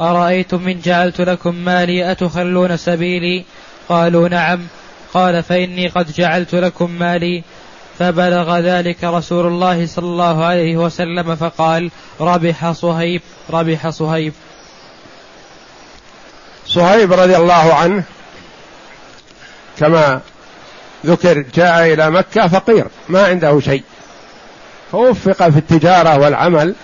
[0.00, 3.44] أرأيتم من جعلت لكم مالي أتخلون سبيلي؟
[3.88, 4.60] قالوا نعم.
[5.14, 7.42] قال فإني قد جعلت لكم مالي
[7.98, 11.90] فبلغ ذلك رسول الله صلى الله عليه وسلم فقال
[12.20, 14.32] ربح صهيب ربح صهيب.
[16.66, 18.04] صهيب رضي الله عنه
[19.78, 20.20] كما
[21.06, 23.82] ذكر جاء إلى مكة فقير ما عنده شيء.
[24.92, 26.74] فوفق في التجارة والعمل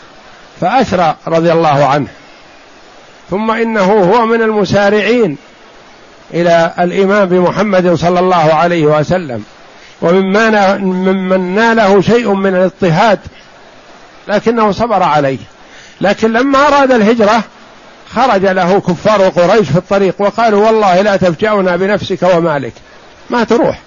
[0.61, 2.09] فأسرى رضي الله عنه.
[3.31, 5.39] ثم إنه هو من المسارعين
[6.35, 9.45] إلى الإمام بمحمد صلى الله عليه وسلم.
[10.03, 13.19] ومما ممن ناله شيء من الاضطهاد
[14.29, 15.39] لكنه صبر عليه.
[16.01, 17.43] لكن لما أراد الهجرة
[18.11, 22.73] خرج له كفار قريش في الطريق وقالوا والله لا تفجعنا بنفسك ومالك
[23.31, 23.79] ما تروح.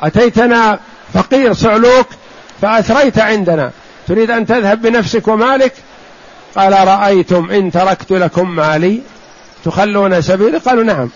[0.00, 0.78] أتيتنا
[1.14, 2.06] فقير صعلوك
[2.62, 3.70] فأثريت عندنا
[4.08, 5.72] تريد أن تذهب بنفسك ومالك؟
[6.56, 9.00] قال رأيتم إن تركت لكم مالي
[9.64, 11.10] تخلون سبيلي؟ قالوا نعم.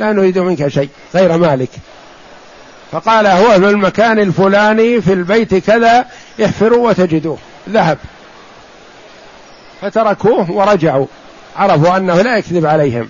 [0.00, 1.70] لا نريد منك شيء غير مالك.
[2.92, 6.06] فقال هو في المكان الفلاني في البيت كذا
[6.44, 7.38] احفروا وتجدوه.
[7.68, 7.98] ذهب.
[9.80, 11.06] فتركوه ورجعوا.
[11.56, 13.08] عرفوا أنه لا يكذب عليهم.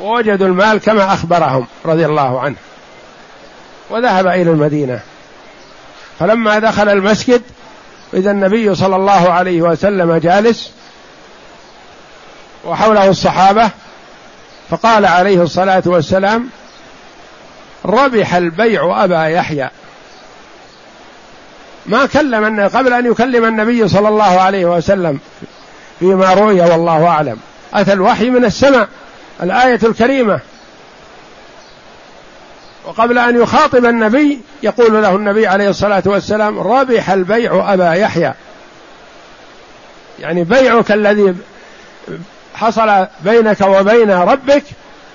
[0.00, 2.56] ووجدوا المال كما أخبرهم رضي الله عنه.
[3.90, 5.00] وذهب إلى المدينة.
[6.18, 7.42] فلما دخل المسجد
[8.14, 10.70] إذا النبي صلى الله عليه وسلم جالس
[12.64, 13.70] وحوله الصحابة
[14.72, 16.48] فقال عليه الصلاة والسلام
[17.84, 19.70] ربح البيع أبا يحيى.
[21.86, 25.18] ما كلم قبل أن يكلم النبي صلى الله عليه وسلم
[25.98, 27.38] فيما روي والله أعلم.
[27.74, 28.88] أتى الوحي من السماء
[29.42, 30.40] الآية الكريمة.
[32.84, 38.32] وقبل أن يخاطب النبي يقول له النبي عليه الصلاة والسلام ربح البيع أبا يحيى.
[40.20, 41.34] يعني بيعك الذي
[42.54, 44.62] حصل بينك وبين ربك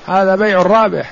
[0.07, 1.11] هذا بيع رابح.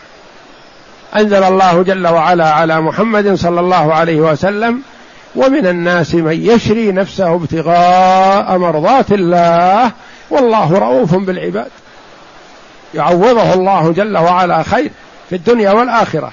[1.15, 4.81] أنزل الله جل وعلا على محمد صلى الله عليه وسلم
[5.35, 9.91] ومن الناس من يشري نفسه ابتغاء مرضات الله
[10.29, 11.71] والله رؤوف بالعباد.
[12.93, 14.91] يعوضه الله جل وعلا خير
[15.29, 16.31] في الدنيا والآخرة.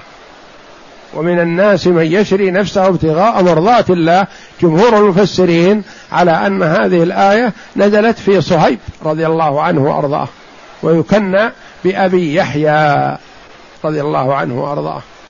[1.15, 4.27] ومن الناس من يشري نفسه ابتغاء مرضات الله
[4.61, 10.27] جمهور المفسرين على أن هذه الآية نزلت في صهيب رضي الله عنه وأرضاه
[10.83, 11.51] ويكنى
[11.83, 13.17] بأبي يحيى
[13.85, 15.01] رضي الله عنه وأرضاه.